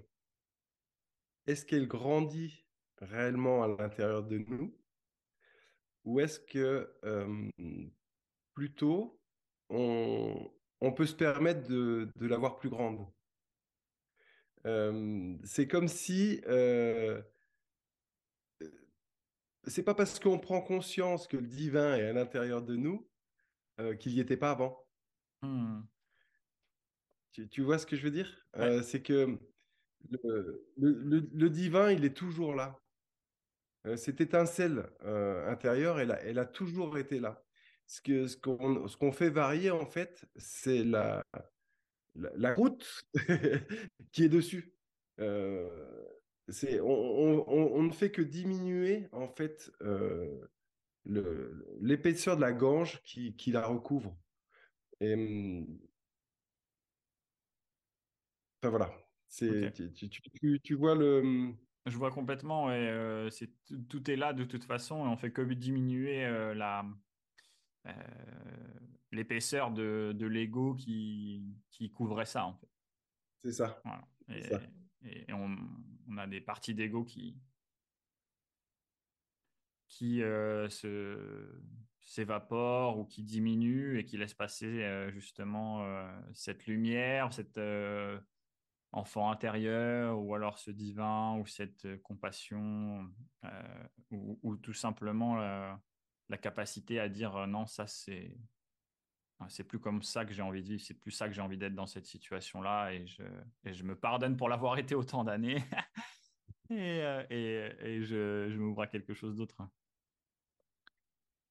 [1.46, 2.66] est-ce qu'elle grandit
[2.98, 4.76] réellement à l'intérieur de nous?
[6.04, 6.92] Ou est-ce que
[8.54, 9.22] plutôt
[9.70, 10.52] on,
[10.96, 13.06] peut se permettre de, de l'avoir plus grande?
[15.44, 16.42] C'est comme si
[19.68, 23.08] c'est pas parce qu'on prend conscience que le divin est à l'intérieur de nous
[23.80, 24.86] euh, qu'il n'y était pas avant.
[25.42, 25.82] Hmm.
[27.52, 28.48] Tu, vois ce que je veux dire?
[28.56, 29.38] Euh, C'est que
[30.10, 32.80] le, divin, il est toujours là.
[33.86, 34.90] Euh, cette étincelle
[35.46, 37.44] intérieure, elle a, elle a, toujours été là.
[37.86, 38.02] Ce
[38.36, 41.24] qu'on ce qu'on fait varier, en fait, c'est la,
[42.16, 43.06] la, route
[44.12, 44.74] qui est dessus
[46.82, 50.48] on, ne fait que diminuer en fait euh,
[51.06, 54.18] l'épaisseur de la gange qui, la recouvre.
[55.00, 55.80] Et, hum,
[58.62, 58.92] enfin voilà,
[59.28, 61.20] c'est tu, vois le.
[61.20, 62.72] Hum, Je vois complètement.
[62.72, 63.52] Et euh, c'est
[63.90, 66.86] tout est là de toute façon, et on fait que diminuer euh, la
[69.14, 71.42] l'épaisseur de, de l'ego qui,
[71.72, 72.70] qui couvrait ça en fait.
[73.44, 73.82] C'est ça.
[74.42, 74.62] ça.
[75.08, 75.58] Et, on,
[76.18, 77.38] a des parties d'ego qui,
[79.88, 80.68] qui euh,
[82.02, 87.60] s'évaporent ou qui diminuent et qui laissent passer euh, justement euh, cette lumière, cet
[88.94, 93.12] enfant intérieur ou alors ce divin ou cette compassion
[94.12, 95.36] ou, tout simplement
[96.30, 98.38] la capacité à dire non, ça c'est
[99.50, 101.58] c'est plus comme ça que j'ai envie de vivre, c'est plus ça que j'ai envie
[101.58, 103.24] d'être dans cette situation-là et je,
[103.64, 105.64] et je me pardonne pour l'avoir été autant d'années
[106.70, 109.56] et, euh, et, et, je, je m'ouvre à quelque chose d'autre.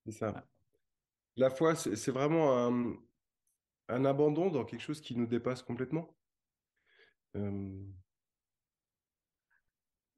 [0.05, 0.47] C'est ça.
[1.37, 2.95] La foi, c'est vraiment un,
[3.89, 6.17] un, abandon dans quelque chose qui nous dépasse complètement.
[7.37, 7.85] Euh,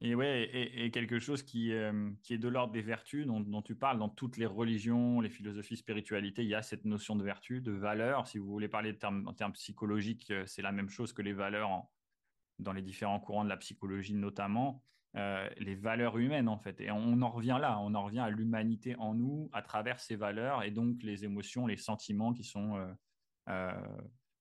[0.01, 3.75] et ouais, et, quelque chose qui, euh, qui est de l'ordre des vertus dont, tu
[3.75, 7.61] parles dans toutes les religions, les philosophies, spiritualités, il y a cette notion de vertu,
[7.61, 8.29] de valeur.
[8.29, 11.83] Si vous voulez parler en termes psychologiques, euh, c'est la même chose que les valeurs
[12.61, 14.85] dans les différents courants de la psychologie notamment.
[15.17, 16.81] Euh, les valeurs humaines en fait.
[16.81, 20.15] Et on en revient là, on en revient à l'humanité en nous à travers ces
[20.15, 22.77] valeurs et donc les émotions, les sentiments qui sont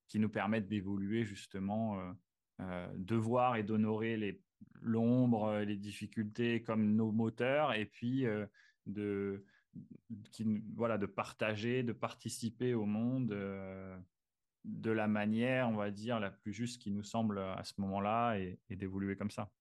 [0.09, 1.97] qui nous permettent d'évoluer justement,
[2.59, 4.41] de voir et d'honorer les
[4.81, 8.45] l'ombre, euh, les difficultés comme nos moteurs, et puis euh,
[8.85, 9.45] de,
[10.75, 13.29] voilà, de partager, de participer au monde
[14.63, 18.37] de la manière, on va dire, la plus juste qui nous semble à ce moment-là
[18.37, 19.51] et, d'évoluer comme ça.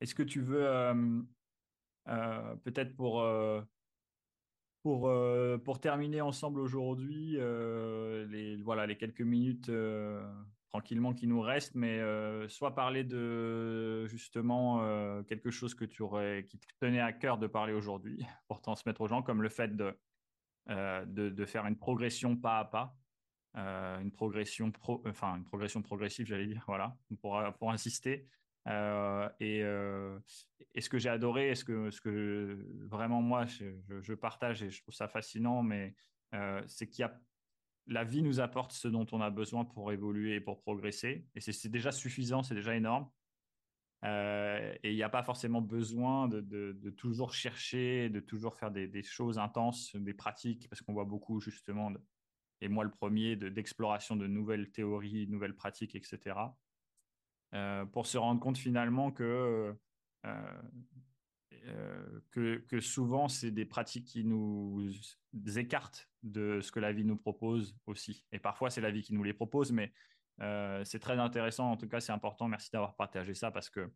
[0.00, 0.64] Est-ce que tu veux,
[2.06, 3.26] peut-être pour,
[4.82, 5.12] pour,
[5.64, 9.70] pour terminer ensemble aujourd'hui, les, voilà, les quelques minutes
[10.70, 12.00] tranquillement qui nous restent, mais
[12.48, 17.46] soit parler de justement quelque chose que tu aurais, qui te tenait à cœur de
[17.46, 19.96] parler aujourd'hui pour transmettre aux gens, comme le fait de,
[20.68, 22.96] de, faire une progression pas à pas,
[23.54, 28.28] une progression pro, enfin une progression progressive, j'allais dire, voilà, pour, pour insister.
[28.68, 33.64] et, et, ce que j'ai adoré, ce que, ce que vraiment moi je,
[34.00, 35.96] je, partage et je trouve ça fascinant, mais
[36.68, 37.20] c'est qu'il y a
[37.86, 41.26] la vie nous apporte ce dont on a besoin pour évoluer et pour progresser.
[41.34, 43.08] Et c'est déjà suffisant, c'est déjà énorme.
[44.04, 49.02] Euh, et il n'y a pas forcément besoin de, toujours chercher, de toujours faire des,
[49.02, 51.92] choses intenses, des pratiques, parce qu'on voit beaucoup justement,
[52.60, 56.36] et moi le premier, d'exploration de, nouvelles théories, nouvelles pratiques, etc.
[57.54, 59.74] Euh, pour se rendre compte finalement que
[60.24, 60.62] euh,
[61.66, 62.20] euh,
[62.68, 64.80] que, souvent, c'est des pratiques qui nous
[65.56, 68.24] écartent de ce que la vie nous propose aussi.
[68.32, 69.92] Et parfois, c'est la vie qui nous les propose, mais
[70.40, 71.70] euh, c'est très intéressant.
[71.70, 72.48] En tout cas, c'est important.
[72.48, 73.90] Merci d'avoir partagé ça parce que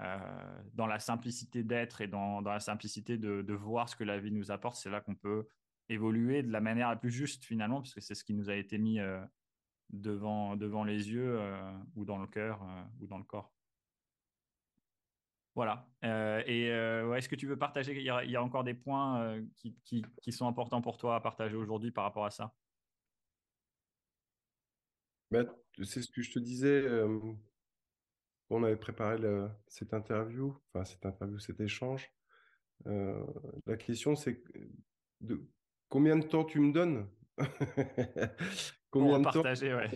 [0.00, 4.32] euh, dans la simplicité d'être et dans, la simplicité de, voir ce que la vie
[4.32, 5.46] nous apporte, c'est là qu'on peut
[5.88, 8.54] évoluer de la manière la plus juste finalement, parce que c'est ce qui nous a
[8.54, 8.98] été mis
[9.90, 11.38] devant, devant les yeux
[11.94, 12.64] ou dans le cœur
[13.00, 13.52] ou dans le corps.
[15.54, 15.86] Voilà.
[16.04, 19.42] Euh, et euh, est-ce que tu veux partager il y, a, encore des points euh,
[19.84, 22.54] qui, sont importants pour toi à partager aujourd'hui par rapport à ça?
[25.30, 25.44] Bah,
[25.82, 26.88] C'est ce que je te disais.
[28.48, 29.18] on avait préparé
[29.66, 32.10] cette interview, enfin cette interview, cet échange.
[32.86, 34.42] la question, c'est
[35.20, 35.46] de
[35.88, 37.08] combien de temps tu me donnes?
[38.90, 39.90] Combien de partager, temps ouais.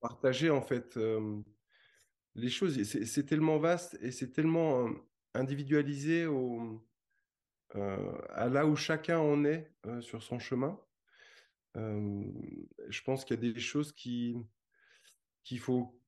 [0.00, 0.98] Partager, en fait
[2.34, 4.88] les choses, c'est tellement vaste et c'est tellement
[5.34, 6.26] individualisé
[7.74, 10.78] à là où chacun en est sur son chemin.
[11.74, 14.36] je pense qu'il y a des choses qui
[15.44, 16.00] qu'il faut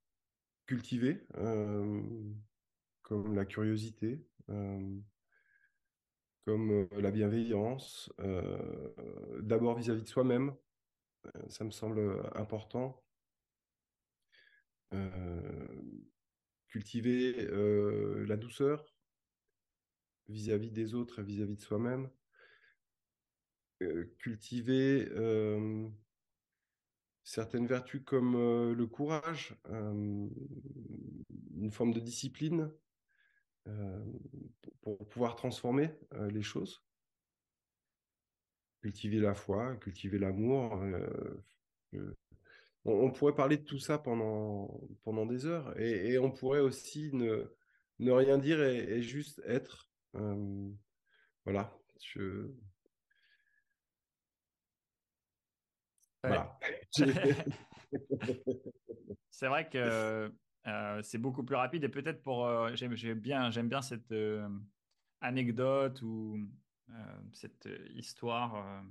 [0.66, 1.27] cultiver,
[3.03, 5.05] comme la curiosité, comme
[6.93, 8.12] la bienveillance,
[9.41, 10.55] d'abord vis-à-vis de soi-même,
[11.49, 13.03] ça me semble important
[16.73, 18.87] cultiver euh, la douceur
[20.29, 22.09] vis-à-vis des autres et vis-à-vis de soi-même,
[23.83, 25.87] euh, cultiver euh,
[27.25, 28.33] certaines vertus comme
[28.73, 30.31] le courage, une
[31.70, 32.73] forme de discipline
[33.64, 35.91] pour, pour, pouvoir transformer
[36.31, 36.83] les choses,
[38.81, 40.83] cultiver la foi, cultiver l'amour
[42.85, 47.55] on, pourrait parler de tout ça pendant, pendant des heures et, on pourrait aussi ne,
[47.99, 49.89] ne rien dire et, juste être.
[50.16, 50.70] Euh,
[51.45, 51.72] voilà.
[56.22, 56.59] Voilà.
[59.30, 60.33] c'est vrai que
[60.66, 64.14] euh, c'est beaucoup plus rapide et peut-être pour euh, j'aime bien j'aime bien cette
[65.20, 66.49] anecdote ou
[67.33, 68.83] cette histoire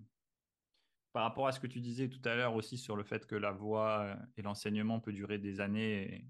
[1.13, 3.35] par rapport à ce que tu disais tout à l'heure aussi sur le fait que
[3.35, 6.25] la voix euh, et l'enseignement peut durer des années,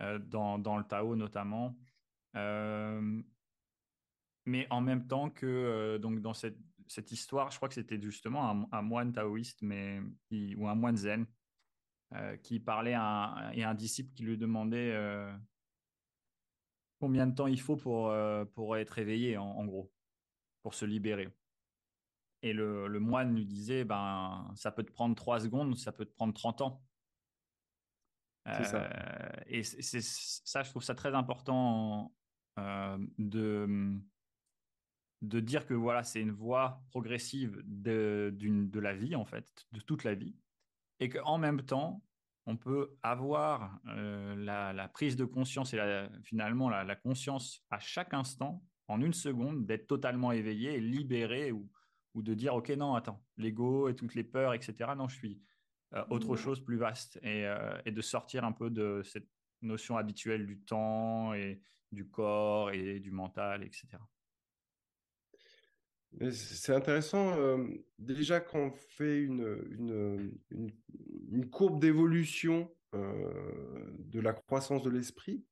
[0.00, 1.78] euh, dans, le Tao notamment.
[2.34, 3.22] Euh,
[4.44, 6.58] mais en même temps que donc dans cette,
[7.10, 10.00] histoire, je crois que c'était justement un, moine taoïste mais,
[10.56, 11.26] ou un moine zen
[12.44, 14.96] qui parlait à et un disciple qui lui demandait
[17.00, 18.14] combien de temps il faut pour,
[18.54, 19.90] pour être éveillé, en gros,
[20.62, 21.28] pour se libérer.
[22.42, 26.12] Et le, moine lui disait, ben, ça peut te prendre trois secondes, ça peut te
[26.12, 26.82] prendre 30 ans.
[28.44, 28.84] ça.
[28.84, 32.14] Euh, et c'est ça, je trouve ça très important
[32.58, 33.98] euh, de,
[35.22, 39.80] de dire que voilà, c'est une voie progressive de, de la vie, en fait, de
[39.80, 40.36] toute la vie.
[41.00, 42.02] Et qu'en même temps,
[42.46, 48.14] on peut avoir euh, la, prise de conscience et finalement la, la, conscience à chaque
[48.14, 51.68] instant, en une seconde, d'être totalement éveillé et libéré ou,
[52.16, 54.90] ou de dire, OK, non, attends, l'ego et toutes les peurs, etc.
[54.96, 55.40] Non, je suis
[55.94, 59.28] euh, autre chose plus vaste euh, et, de sortir un peu de cette
[59.60, 61.60] notion habituelle du temps et
[61.92, 63.86] du corps et du mental, etc.
[66.32, 67.38] C'est intéressant.
[67.38, 75.44] Euh, déjà, quand on fait une, une, courbe d'évolution de la croissance de l'esprit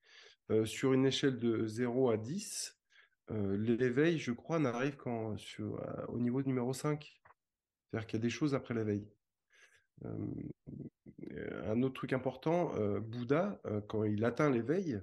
[0.65, 2.79] sur une échelle de 0 à 10,
[3.31, 5.37] l'éveil, je crois, n'arrive qu'au
[6.19, 7.21] niveau numéro 5.
[7.91, 9.09] C'est-à-dire qu'il y a des choses après l'éveil.
[10.05, 15.01] un autre truc important, Bouddha, quand il atteint l'éveil,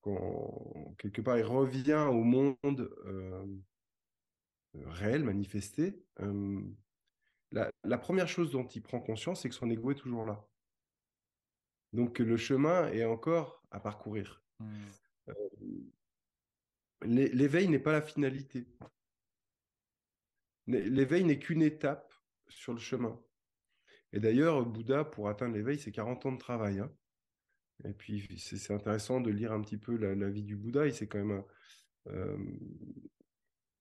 [0.00, 2.90] quand quelque part il revient au monde
[4.74, 6.02] réel, manifesté,
[7.52, 10.46] la, première chose dont il prend conscience, c'est que son ego est toujours là.
[11.92, 14.42] Donc le chemin est encore à parcourir.
[14.60, 14.86] Hmm.
[17.02, 18.66] L'éveil n'est pas la finalité.
[20.66, 22.12] L'éveil n'est qu'une étape
[22.48, 23.18] sur le chemin.
[24.12, 26.80] Et d'ailleurs, Bouddha, pour atteindre l'éveil, c'est 40 ans de travail.
[26.80, 26.90] Hein.
[27.84, 30.86] Et puis, c'est intéressant de lire un petit peu la, vie du Bouddha.
[30.86, 31.44] Il s'est quand même
[32.08, 32.36] euh,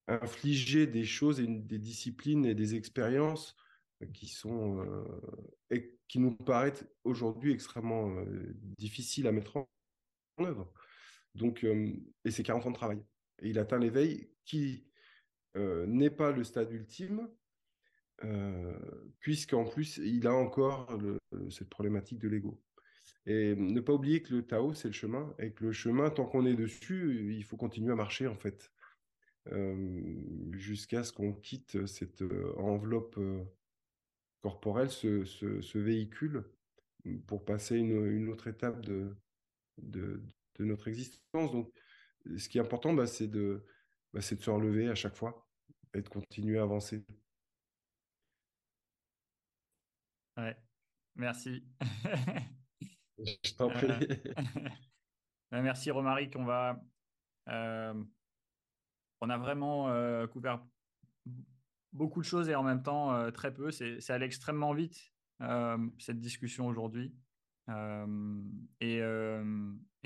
[0.08, 3.56] infliger des choses et des disciplines et des expériences
[4.14, 9.68] qui sont euh, qui nous paraissent aujourd'hui extrêmement euh, difficiles à mettre en,
[10.40, 10.72] œuvre.
[11.38, 11.92] Donc, euh,
[12.26, 13.04] et c'est 40 ans de travail.
[13.42, 14.84] Et il atteint l'éveil qui
[15.56, 17.28] n'est pas le stade ultime,
[19.20, 20.88] puisqu'en plus, il a encore
[21.50, 22.62] cette problématique de l'ego.
[23.26, 26.26] Et ne pas oublier que le Tao, c'est le chemin, et que le chemin, tant
[26.26, 28.72] qu'on est dessus, il faut continuer à marcher, en fait.
[29.52, 33.44] Euh, jusqu'à ce qu'on quitte cette euh, enveloppe euh,
[34.42, 36.44] corporelle, ce, véhicule,
[37.28, 39.16] pour passer une, une autre étape de,
[40.64, 41.52] notre existence.
[41.52, 41.72] Donc,
[42.38, 43.66] ce qui est important, bah, c'est de,
[44.14, 45.48] bah, de se relever à chaque fois
[45.94, 47.06] et de continuer à avancer.
[50.38, 50.56] Ouais,
[51.16, 51.64] merci.
[53.18, 53.88] Je t'en prie.
[55.52, 56.36] merci Romaric.
[56.36, 56.80] On va
[59.22, 60.64] on a vraiment euh, couvert
[61.94, 63.72] beaucoup de choses et en même temps euh, très peu.
[63.72, 67.16] C'est allé extrêmement vite, euh, cette discussion aujourd'hui.
[67.68, 69.02] Et,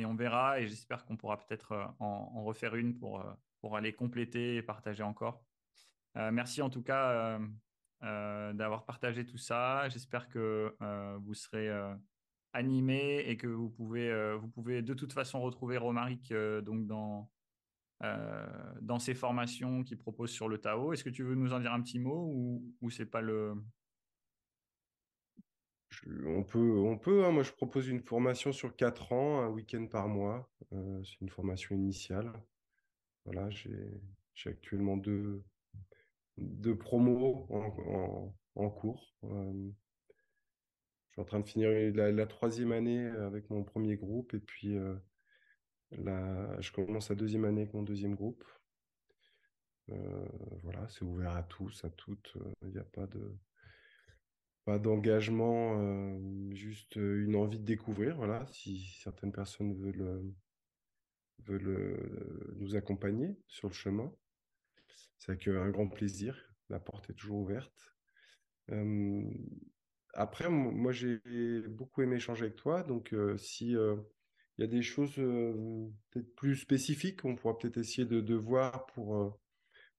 [0.03, 3.24] on verra et j'espère qu'on pourra peut-être en, refaire une pour,
[3.62, 5.43] pour aller compléter et partager encore.
[6.16, 7.39] merci en tout cas
[8.01, 9.88] d'avoir partagé tout ça.
[9.89, 10.76] J'espère que
[11.20, 11.70] vous serez
[12.53, 16.34] animé et que vous pouvez, vous pouvez de toute façon retrouver Romaric
[16.64, 17.30] donc dans,
[18.03, 18.47] euh,
[18.82, 20.91] dans ces formations qu'il propose sur le Tao.
[20.91, 23.53] Est-ce que tu veux nous en dire un petit mot ou c'est pas le...
[26.26, 27.32] on peut, hein.
[27.32, 30.50] moi je propose une formation sur 4 ans, un week-end par mois.
[30.74, 32.32] Euh, c'est une formation initiale.
[33.26, 33.76] Voilà, j'ai
[34.46, 35.44] actuellement deux,
[36.80, 37.48] promos
[38.56, 39.16] en, cours.
[39.24, 39.70] Euh,
[41.08, 44.78] je suis en train de finir la, troisième année avec mon premier groupe et puis
[45.92, 48.44] je commence la deuxième année avec mon deuxième groupe.
[49.89, 50.26] Euh,
[50.64, 52.34] voilà, c'est ouvert à tous, à toutes.
[52.62, 53.36] Il n'y a pas de
[54.80, 58.15] d'engagement, euh, juste une envie de découvrir.
[58.17, 60.34] Voilà, si certaines personnes veulent,
[61.45, 64.13] veulent nous accompagner sur le chemin,
[65.19, 66.38] c'est avec un grand plaisir.
[66.69, 67.95] La porte est toujours ouverte.
[68.72, 69.24] Euh,
[70.13, 71.19] après, moi, j'ai
[71.67, 72.84] beaucoup aimé échanger avec toi.
[72.84, 73.76] Donc, si
[74.57, 78.86] il y a des choses euh, peut-être plus spécifiques qu'on pourra peut-être essayer de, voir
[78.88, 79.30] pour, euh,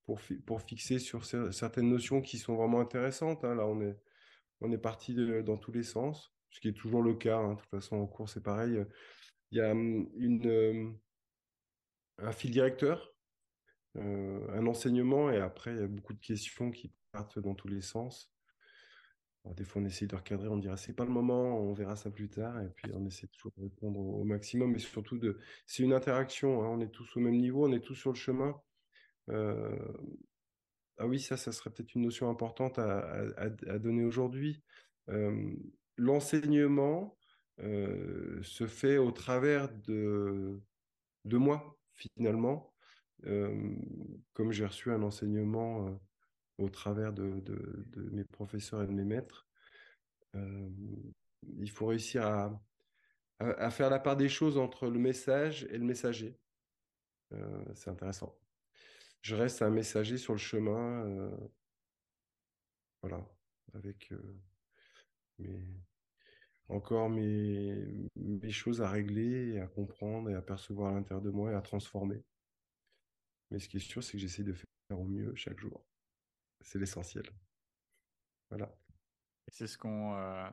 [0.04, 3.44] pour, pour, fixer sur certaines notions qui sont vraiment intéressantes.
[3.44, 3.54] Hein.
[3.56, 3.96] Là, on est,
[4.62, 7.38] on est parti dans tous les sens, ce qui est toujours le cas.
[7.38, 7.54] Hein.
[7.54, 8.84] De toute façon, en cours, c'est pareil.
[9.50, 10.90] Il y a euh,
[12.18, 13.14] un fil directeur,
[13.94, 17.82] un enseignement, et après, il y a beaucoup de questions qui partent dans tous les
[17.82, 18.32] sens
[19.44, 22.10] des fois, on essaie de recadrer, on dirait c'est pas le moment, on verra ça
[22.10, 25.82] plus tard, et puis on essaie toujours de répondre au, maximum, mais surtout de, c'est
[25.82, 28.54] une interaction, hein, on est tous au même niveau, on est tous sur le chemin.
[29.30, 29.76] Euh,
[30.98, 34.62] ah oui, ça, ça serait peut-être une notion importante à, donner aujourd'hui.
[35.96, 37.16] L'enseignement
[37.58, 40.60] se fait au travers de,
[41.24, 42.74] de moi, finalement,
[43.22, 45.98] comme j'ai reçu un enseignement
[46.58, 47.42] au travers de,
[48.12, 49.46] mes professeurs et de mes maîtres.
[50.34, 52.62] Il faut réussir à,
[53.38, 56.38] à, faire la part des choses entre le message et le messager.
[57.74, 58.36] C'est intéressant.
[59.22, 61.36] Je reste un messager sur le chemin, euh,
[63.02, 63.24] voilà,
[63.74, 64.12] avec
[65.38, 65.64] mes,
[66.68, 68.08] encore mes,
[68.50, 71.62] choses à régler, et à comprendre et à percevoir à l'intérieur de moi et à
[71.62, 72.22] transformer.
[73.50, 75.84] Mais ce qui est sûr, c'est que j'essaie de faire au mieux chaque jour
[76.62, 77.24] c'est l'essentiel.
[78.48, 78.70] Voilà.
[79.48, 80.48] C'est ce qu'on euh,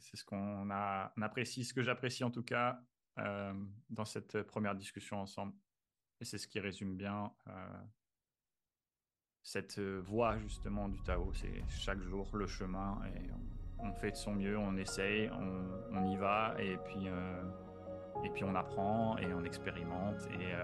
[0.00, 2.80] ce apprécie, ce que j'apprécie en tout cas
[3.18, 3.54] euh,
[3.88, 5.54] dans cette première discussion ensemble.
[6.20, 7.82] Et c'est ce qui résume bien euh,
[9.42, 11.32] cette voie justement du Tao.
[11.34, 13.30] C'est chaque jour le chemin et
[13.78, 15.30] on, fait de son mieux, on essaye,
[15.92, 17.08] on, y va et puis
[18.24, 20.54] et puis on apprend et on expérimente et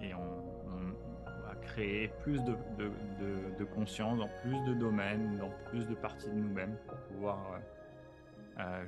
[0.00, 0.48] et, on,
[1.46, 6.34] va créer plus de, de, conscience dans plus de domaines, dans plus de parties de
[6.34, 7.60] nous-mêmes pour pouvoir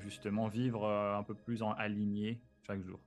[0.00, 3.00] justement vivre un peu plus en aligné chaque jour.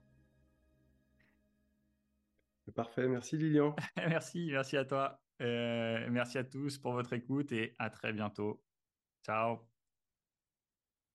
[2.72, 3.74] Parfait, merci Lilian.
[3.96, 5.20] merci, merci à toi.
[5.40, 8.62] merci à tous pour votre écoute et à très bientôt.
[9.24, 9.73] Ciao.